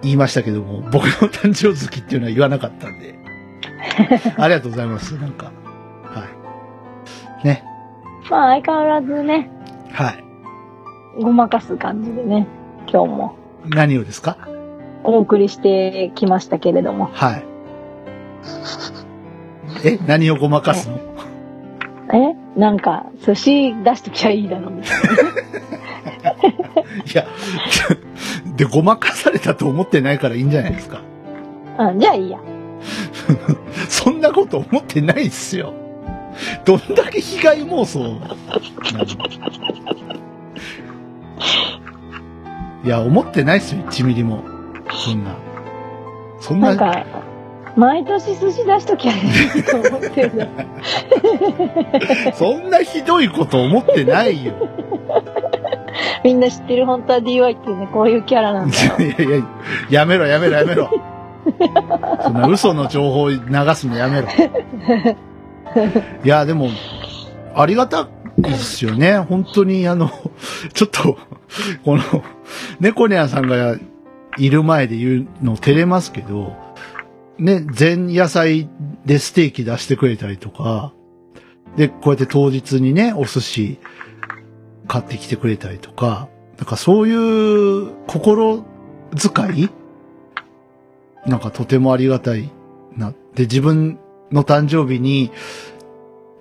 [0.02, 3.16] 言いましたけども、僕の誕生月っていうのは言わなかったんで。
[4.38, 5.16] ありがとうございます。
[5.18, 5.52] なんか。
[6.06, 6.26] は
[7.43, 7.48] い。
[7.48, 7.64] ね。
[8.30, 9.50] まあ、相変わらずね、
[9.91, 10.24] はい。
[11.22, 12.48] ごまかす感じでね、
[12.91, 13.36] 今日も
[13.68, 14.38] 何をですか？
[15.04, 17.10] お送りしてきましたけれども。
[17.14, 17.46] はい。
[19.84, 20.98] え何をごまかすの？
[22.14, 24.96] えなんか、寿司出しときゃいいだろうみたい
[27.12, 27.26] いや、
[28.56, 31.01] で、ごまかされたと思ってないからいいんじゃないですか。
[31.78, 31.89] な。
[31.89, 32.39] うん、じゃあいいや。
[33.89, 35.74] そんなこと思ってないっすよ。
[36.66, 38.20] どんだけ被害妄想
[42.84, 44.43] いや、思ってないっすよ、1ミリも。
[44.91, 45.36] そんな。
[46.39, 47.06] そんな、なんか、
[47.76, 49.16] 毎年寿司出しときゃい
[49.60, 50.47] いと思ってるの。
[52.34, 54.53] そんなひどいこと思ってないよ。
[56.24, 58.96] みんな知ってる本当は DY っていうね、こういうキャラなんだよ。
[59.00, 59.46] いやいや、
[59.89, 60.89] やめろやめろやめろ。
[62.22, 63.39] そんな嘘の情報流
[63.76, 64.28] すのやめろ。
[66.24, 66.70] いや、でも、
[67.54, 69.18] ありがたいですよね。
[69.20, 70.10] 本当に、あの、
[70.74, 71.18] ちょっと、
[71.84, 72.04] この、
[72.80, 73.78] 猫ニャンさんが
[74.38, 76.56] いる前で言うの照れますけど、
[77.38, 78.70] ね、全野菜
[79.06, 80.93] でステーキ出してくれたりとか、
[81.76, 83.78] で、こうやって当日にね、お寿司
[84.88, 88.64] 買ってきてくれたりとか、なんかそういう心
[89.16, 89.70] 遣い
[91.26, 92.52] なんかとてもありがたい
[92.96, 93.12] な。
[93.34, 94.00] で、自分
[94.32, 95.32] の誕生日に、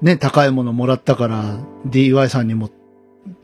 [0.02, 2.70] ね、高いものもらったから、DY さんにも、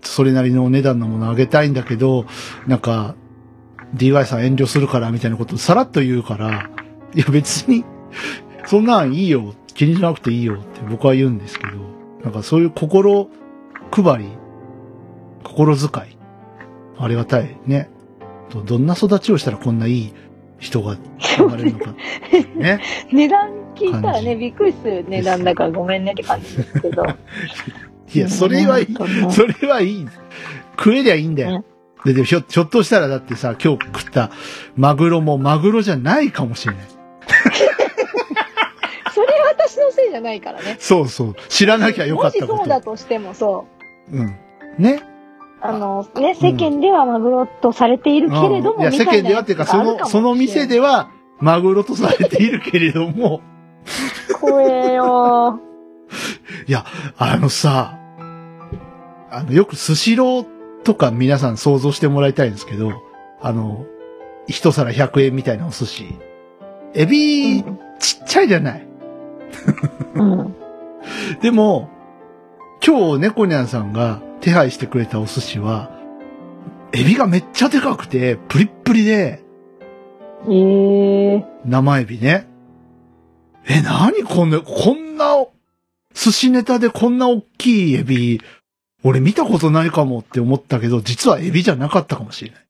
[0.03, 2.27] それなりのお値段のものあげたいんだけど、
[2.67, 3.15] なんか、
[3.97, 6.71] DY さん遠慮するからみたいなことをさらっと言うから、
[7.15, 7.85] いや別に、
[8.67, 11.73] そんなんいいよ、気にしなくていいよって僕は言うんですけど、
[12.23, 13.31] なんかそういう心
[13.91, 14.29] 配り、
[15.43, 16.19] 心遣い、
[16.99, 17.91] ありがたいね。
[18.51, 20.13] どどんな育ちをしたらこんないい
[20.59, 20.97] 人が
[21.37, 21.95] 生まれるのか。
[22.55, 22.81] ね。
[23.13, 27.05] 値段聞いたらね、びっくりする値段だからごめんねって感じですけど。
[28.13, 28.97] いや、それはいい。
[29.31, 30.07] それはいい。
[30.77, 31.65] 食えりゃいいんだよ。
[32.05, 34.31] で、でもひょ、ひょっとしたらだってさ、今日食った
[34.77, 36.85] マグロもマグロじゃないかもしれない。
[39.15, 40.77] それは私のせいじゃないからね。
[40.79, 41.35] そうそう。
[41.49, 42.59] 知らなきゃよかもしったこと。
[42.59, 43.67] そうだとしてもそ
[44.11, 44.17] う。
[44.17, 44.35] うん。
[44.79, 45.03] ね。
[45.63, 53.41] あの、ね、世間ではマグロとされているけれども、うんいや、世間ではっていうか、その、その店では、マグロとされているけれども、
[54.41, 55.61] 怖えよ
[56.67, 56.85] いや、
[57.17, 57.99] あのさ、
[59.31, 60.47] あの、よくスシロー
[60.83, 62.93] とか皆さん想像してもらいたいんですけど、
[63.41, 63.87] あの、
[64.49, 66.15] 一皿100円みたいなお寿司。
[66.95, 67.63] エビ、
[67.99, 68.87] ちっちゃいじゃない。
[70.15, 70.57] うん。
[71.41, 71.89] でも、
[72.85, 75.91] 今日猫ニャンさんが手配してくれたお寿司は、
[76.93, 79.43] エビがめっちゃでかくて、プリップリで、
[80.49, 82.47] ええ生エビね。
[83.69, 85.45] え、なにこんな、こんな、
[86.15, 88.41] 寿司ネタでこんな大きいエビ、
[89.05, 92.61] 俺見たことないかもって思ったけど、実はエビじゃなかったかもしれない。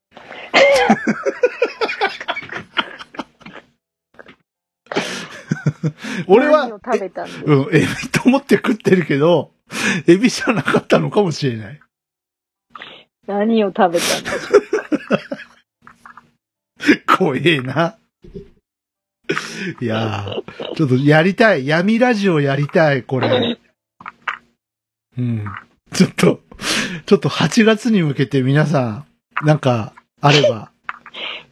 [6.27, 6.73] 俺はうん、
[7.73, 9.53] エビと思って食ってるけど、
[10.07, 11.81] エビじゃなかったのかもしれない。
[13.27, 17.97] 何を食べたんでしょ怖えな。
[19.81, 21.67] いやー、ちょっとやりたい。
[21.67, 23.59] 闇ラジオやりたい、これ。
[25.19, 25.45] うん。
[25.93, 26.41] ちょっと、
[27.07, 29.05] ちょっと8月に向けて皆さ
[29.43, 30.73] ん、なんか、あれば、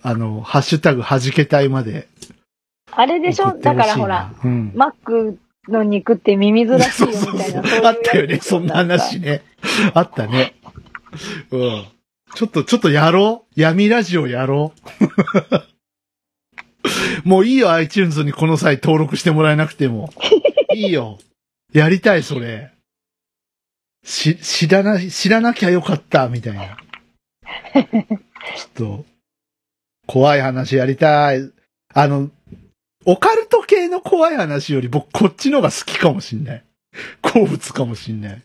[0.02, 2.08] あの、ハッシュタグ弾けたいまで
[2.90, 3.52] あれでしょ？
[3.58, 4.72] だからほら、うん。
[4.74, 5.38] マック
[5.68, 7.62] の肉ってミミズらしいよみたいな。
[7.68, 9.42] そういうあったよね、そんな話ね。
[9.94, 10.54] あったね。
[11.50, 11.84] うん。
[12.34, 14.72] ちょっと、ちょっとやろう闇ラジオやろ
[17.24, 20.10] う もういいよ、iTunes にこの際登録してもらえなくても。
[20.74, 21.18] いいよ。
[21.72, 22.72] やりたい、それ。
[24.04, 26.76] し、知らな、知らなきゃよかった、みたいな。
[27.74, 29.04] ちょっと、
[30.06, 31.50] 怖い話やりたい。
[31.94, 32.30] あの、
[33.11, 36.64] オカルト系の怖い話より僕こっちのが好きかもしんない。
[37.22, 38.42] 好物かもしんない。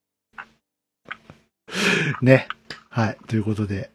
[2.20, 2.48] ね。
[2.90, 3.16] はい。
[3.28, 3.90] ということで。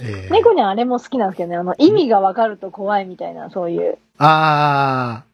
[0.00, 3.98] えー、猫にはあれも好きなんですけどね、あの、意味がわかると怖いみたいな、そういう。
[4.16, 5.24] あ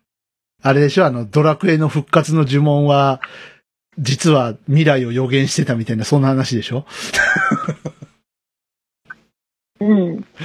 [0.62, 1.06] ー、あれでしょ？
[1.06, 3.20] あの、ドラクエの復活の呪文は、
[3.98, 6.86] 実は未来を予言してたみたいな、そんな話でしょ？
[9.78, 10.26] うん。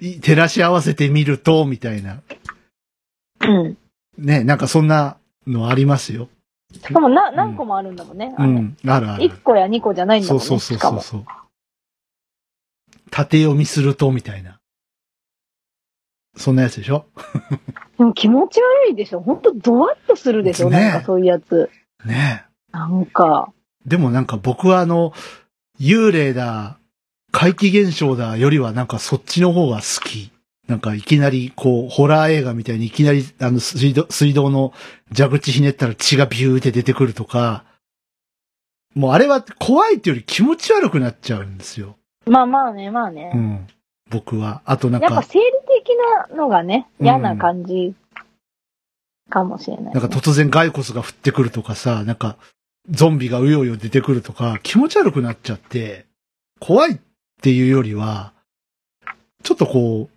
[0.00, 2.20] い照らし合わせてみると、みたいな。
[3.40, 3.76] うん。
[4.18, 5.16] ね、なんかそんな
[5.46, 6.28] のありますよ。
[6.72, 8.34] しかもな、何個もあるんだもんね。
[8.38, 9.24] うん、あるある。
[9.24, 10.44] 1個や2個じゃないんだもね。
[10.44, 11.00] そうんそうそう。
[11.00, 11.24] そう。
[13.10, 14.58] 縦読みすると、みたいな。
[16.36, 17.06] そんなやつでしょ？
[17.98, 21.70] でも気持ち悪いでしょほんとゾワッとするでしょ、ねなんかそういうやつ。
[22.04, 23.52] ねなんか。
[23.86, 25.12] でもなんか僕はあの、
[25.78, 26.78] 幽霊だ、
[27.34, 30.30] 怪奇現象だよりはなんかそっちの方が好き。
[30.68, 34.72] なんかいきなりこう、ホラー映画みたいにいきなりあの水道、水道の
[35.14, 37.64] 蛇口ひねったら血がビューって出てくるとか、
[38.94, 41.96] もうあれは怖いっていうより気持ち悪くなっちゃうんですよ。
[42.24, 43.32] まあまあね、まあね。
[43.34, 43.66] うん。
[44.08, 44.62] 僕は。
[44.64, 45.44] あとなんか、やっぱ生理
[45.84, 45.96] 的
[46.30, 47.94] なのがね、うん嫌な感じ
[49.28, 52.36] かもしれない、なんか突然骸骨が降ってくるとかさ、なんか
[52.88, 56.06] ゾンビがうようよ出てくるとか、気持ち悪くなっちゃって、
[56.60, 56.98] 怖いっ
[57.44, 58.32] ていうよりは、
[59.42, 60.08] ちょっとこ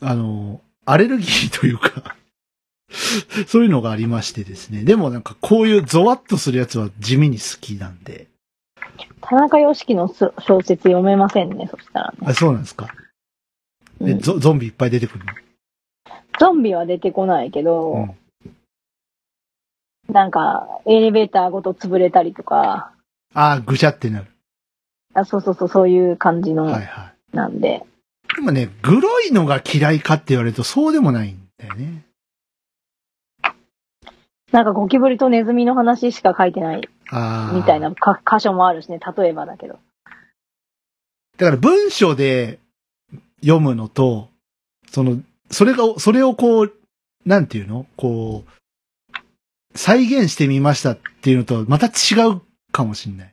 [0.00, 2.14] う、あの、アレルギーというか、
[3.48, 4.84] そういうのがありましてですね。
[4.84, 8.26] でもなんかこういうゾワッとするやつは地味に好きなんで。
[9.22, 12.18] 田中良樹の小説読めませんね、そしたらね。
[12.26, 12.92] あ、そうなんですか？
[14.02, 15.32] え、うんゾゾンビいっぱい出てくるの？
[16.38, 18.16] ゾンビは出てこないけど、うん
[20.12, 22.92] なんか、エレベーターごと潰れたりとか、
[23.32, 24.26] あーぐしゃってなる。
[25.14, 27.36] あそうそうそう、そういう感じの、はいはい。
[27.36, 27.82] なんで。
[28.34, 32.04] でもね、グロいのが嫌いかって言われるとそうでもないんだよね。
[34.52, 36.88] なんかゴキブリとネズミの話しか書いてない。
[37.54, 39.78] みたいなか箇所もあるしね、例えばだけど。
[41.36, 42.58] だから文章で
[43.40, 44.28] 読むのと、
[44.90, 46.72] その、それが、それをこう、
[47.24, 47.86] なんていうの？
[47.96, 49.18] こう、
[49.74, 51.90] 再現してみましたっていうのとまた違
[52.28, 52.40] う
[52.72, 53.32] かもしんない。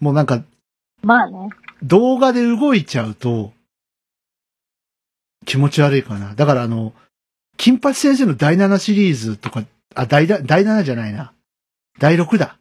[0.00, 0.42] もうなんか、
[1.02, 1.50] まあね。
[1.82, 3.52] 動画で動いちゃうと、
[5.44, 6.34] 気持ち悪いかな。
[6.34, 6.92] だからあの、
[7.56, 11.32] 金八先生の第7シリーズとか、あ、第だ第7じゃないな。
[11.98, 12.58] 第6だ。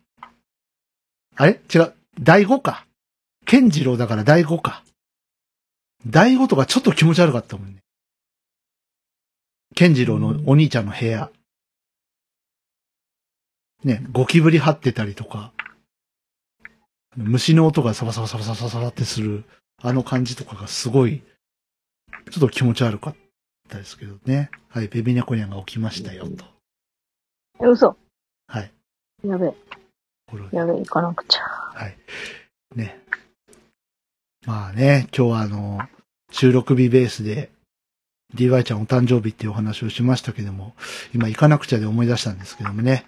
[1.35, 1.59] あれ？
[1.73, 1.93] 違う。
[2.19, 2.85] 第5か。
[3.45, 4.83] 健次郎だから第5か。
[6.07, 7.79] 第5とかちょっと気持ち悪かったもんね。
[9.73, 11.29] 健次郎のお兄ちゃんの部屋。
[13.83, 15.51] ね、ゴキブリ張ってたりとか、
[17.17, 19.45] 虫の音がサバサバサバサバサバってする、
[19.81, 21.21] あの感じとかがすごい、
[22.31, 23.15] ちょっと気持ち悪かっ
[23.69, 24.49] たですけどね。
[24.69, 26.45] はい、ベビネコニャンが起きましたよ、と。
[27.61, 27.97] え、嘘。
[28.47, 28.71] はい。
[29.23, 29.53] やべえ。
[30.51, 31.41] やべえ、行かなくちゃ。
[31.41, 31.97] はい。
[32.75, 32.99] ね。
[34.45, 35.79] まあね、今日はあの、
[36.31, 37.51] 収録日ベースで、
[38.35, 40.75] DY ちゃんお誕生日っていうお話をしましたけども、
[41.13, 43.05] 今行かなくちゃで思い出したんですけどもね。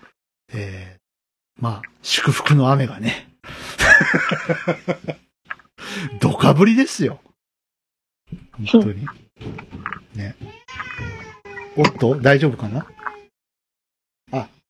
[0.53, 3.36] えー、まあ、祝福の雨がね。
[6.19, 7.21] ドカぶりですよ。
[8.51, 9.07] 本当に。
[10.15, 10.35] ね。
[11.75, 12.85] おっと、大丈夫かな？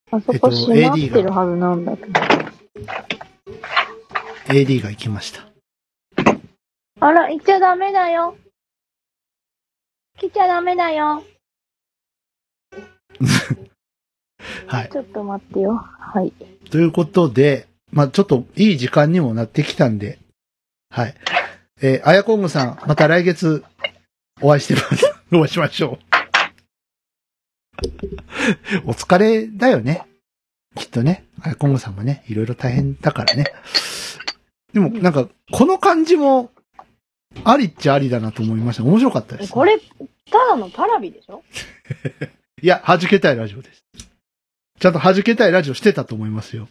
[0.09, 2.21] あそえっとこ閉まってるはずなんだけど。
[4.47, 5.45] ?AD が行きました。
[6.99, 8.37] あら、行っちゃダメだよ。
[10.17, 11.25] 来ちゃダメだよ。
[14.67, 14.89] はい。
[14.89, 15.75] ちょっと待ってよ。
[15.75, 16.31] はい。
[16.71, 20.19] ということで、まあちょっといい時間にもなってきたんで、
[20.89, 21.15] はい。
[21.81, 23.63] えー、あやこんぐさん、また来月
[24.41, 25.05] お会いしてます。
[25.31, 26.07] お会いしましょう。
[28.89, 30.03] お疲れだよね。
[30.75, 31.25] きっとね。
[31.41, 33.45] あやこんぐさんもね、いろいろ大変だからね。
[34.73, 36.51] でも、なんか、この感じも、
[37.43, 38.83] ありっちゃありだなと思いました。
[38.83, 39.85] 面白かったです、えこれ、た
[40.49, 41.43] だのパラビでしょ？
[42.61, 43.83] いや、弾けたいラジオです。
[44.79, 46.67] ちゃんと弾けたいラジオしてたと思いますよ。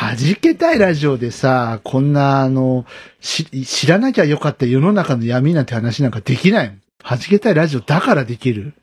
[0.00, 2.86] 弾けたいラジオでさ、こんな、あの、
[3.20, 6.82] し、知らなきゃよかった世の中の闇なんて話なんかできないもん。
[7.02, 8.74] 弾けたいラジオだからできる。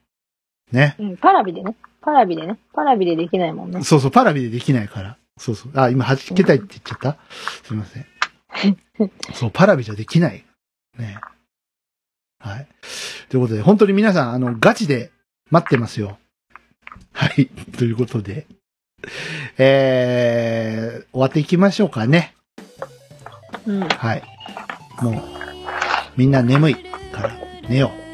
[0.72, 0.96] ね。
[1.00, 1.76] うん、パラビでね。
[2.02, 2.60] パラビでね。
[2.74, 3.82] パラビでできないもんね。
[3.84, 5.18] そうそう、パラビでできないから。
[5.38, 5.72] そうそう。
[5.76, 7.18] あ、今弾けたいって言っちゃった？
[7.64, 8.06] すいません。
[9.34, 10.44] そう、パラビじゃできない。
[10.98, 11.18] ね。
[12.40, 12.68] はい。
[13.30, 15.12] ということで、本当に皆さん、あの、ガチで
[15.50, 16.18] 待ってますよ。
[17.14, 17.48] はい。
[17.78, 18.48] ということで、
[19.58, 22.36] えー、終わっていきましょうかね。
[23.68, 23.80] うん。
[23.82, 24.24] はい。
[25.02, 25.16] もう、
[26.18, 26.76] みんな眠い
[27.12, 27.32] から
[27.68, 28.06] 寝よう。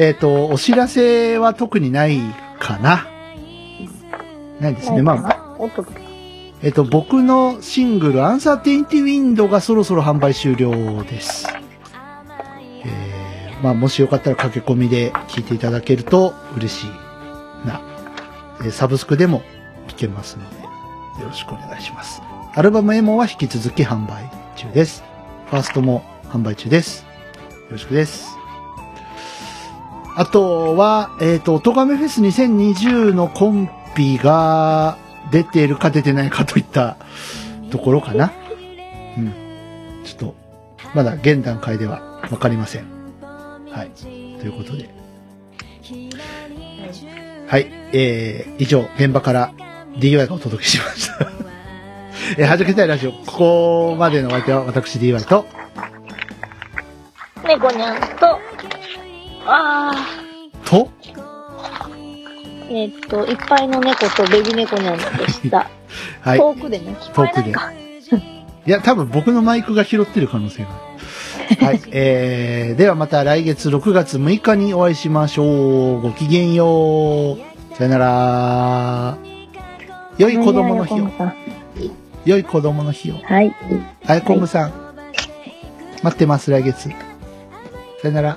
[0.00, 2.20] えっ、と、お知らせは特にない
[2.60, 3.06] かな？
[4.60, 5.02] ないですね。
[5.02, 5.92] まあ、おっとっと。
[6.62, 11.46] えっ、と、僕のシングル、アンサーティンティウィンドがそろそろ販売終了です。
[12.84, 16.86] えー、まあ、もしよかったら駆け込みで聞いていただけると嬉しい
[17.66, 17.80] な。
[18.60, 19.42] えーサブスクでも
[19.88, 20.62] 聞けますので、
[21.22, 22.22] よろしくお願いします。
[22.54, 25.02] アルバムエモは引き続き販売中です。
[25.50, 27.04] ファーストも販売中です。
[27.04, 28.38] よろしくです。
[30.16, 34.98] あとは、えっ、と、おとがめフェス2020のコンピが
[35.30, 36.96] 出ているか出てないかといった
[37.70, 38.32] ところかな。
[39.16, 39.32] うん。
[40.04, 40.34] ちょっと、
[40.94, 42.86] まだ現段階ではわかりません。
[43.70, 43.90] はい。
[43.90, 44.90] ということで。
[47.46, 47.70] はい。
[47.92, 49.52] えー、以上、現場から
[49.96, 51.30] DY がお届けしました。
[52.36, 55.46] えー、はじけたいラジオ、ここまでのお相手は私 DY と、
[57.46, 58.38] 猫にゃんと、
[59.46, 59.92] あ
[60.64, 61.28] と、ー、
[62.70, 65.70] えーっと、いっぱいの猫とベビ猫にゃんでした。
[66.20, 66.38] はい。
[66.38, 67.72] 遠くでね、聞こえないか。
[68.66, 71.64] いや、多分僕のマイクが拾ってる可能性がある。
[71.64, 71.80] はい。
[71.90, 76.00] えー、ではまた来月6月6日にお会いしましょう。
[76.02, 77.38] ごきげんよ
[77.72, 77.76] う。
[77.76, 79.37] さよなら。
[80.18, 81.08] 良い子供の日を。
[82.24, 83.14] 良い子供の日を。
[83.22, 83.54] はい。
[84.06, 84.72] あやこむさん。
[86.02, 86.88] 待ってます、来月。
[86.88, 86.96] さ
[88.04, 88.36] よなら。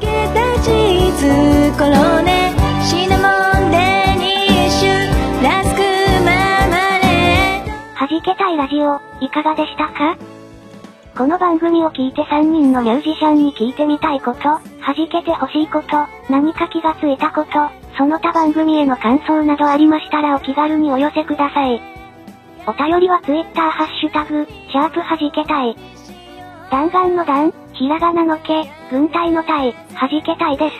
[0.00, 3.24] けたチーズコロネシナモ
[3.68, 3.76] ンデ
[4.18, 4.26] ニ
[4.66, 5.80] ッシュラスク
[6.24, 6.30] マ
[6.68, 7.66] マレー
[7.98, 10.16] 弾けたいラジオ、いかがでしたか？
[11.16, 14.60] この番組を聞いて3人のミュージシャンに聞いてみたいこと、弾
[15.10, 15.86] けてほしいこと、
[16.30, 17.50] 何か気がついたこと、
[17.96, 21.80] その他番組への感想などありましたらお気軽にお寄せください。
[22.66, 25.76] お便りは Twitter ハッシュタグ、シャープ弾けたい。
[26.70, 30.74] 弾丸の弾、ひらがなのけ、軍隊の隊、弾けたいです。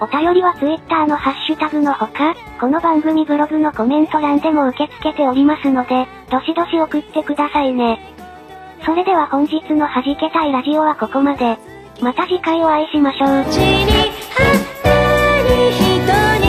[0.00, 7.98] お便りは Twitter のハッシュタグのほか、この番組ブログのコメント欄でも受け付けておりますので、どしどし送ってくださいね。
[8.86, 11.58] それでは本日の弾けたいラジオはここまで。
[12.00, 14.97] また次回お会いしましょう。
[15.48, 16.47] に人に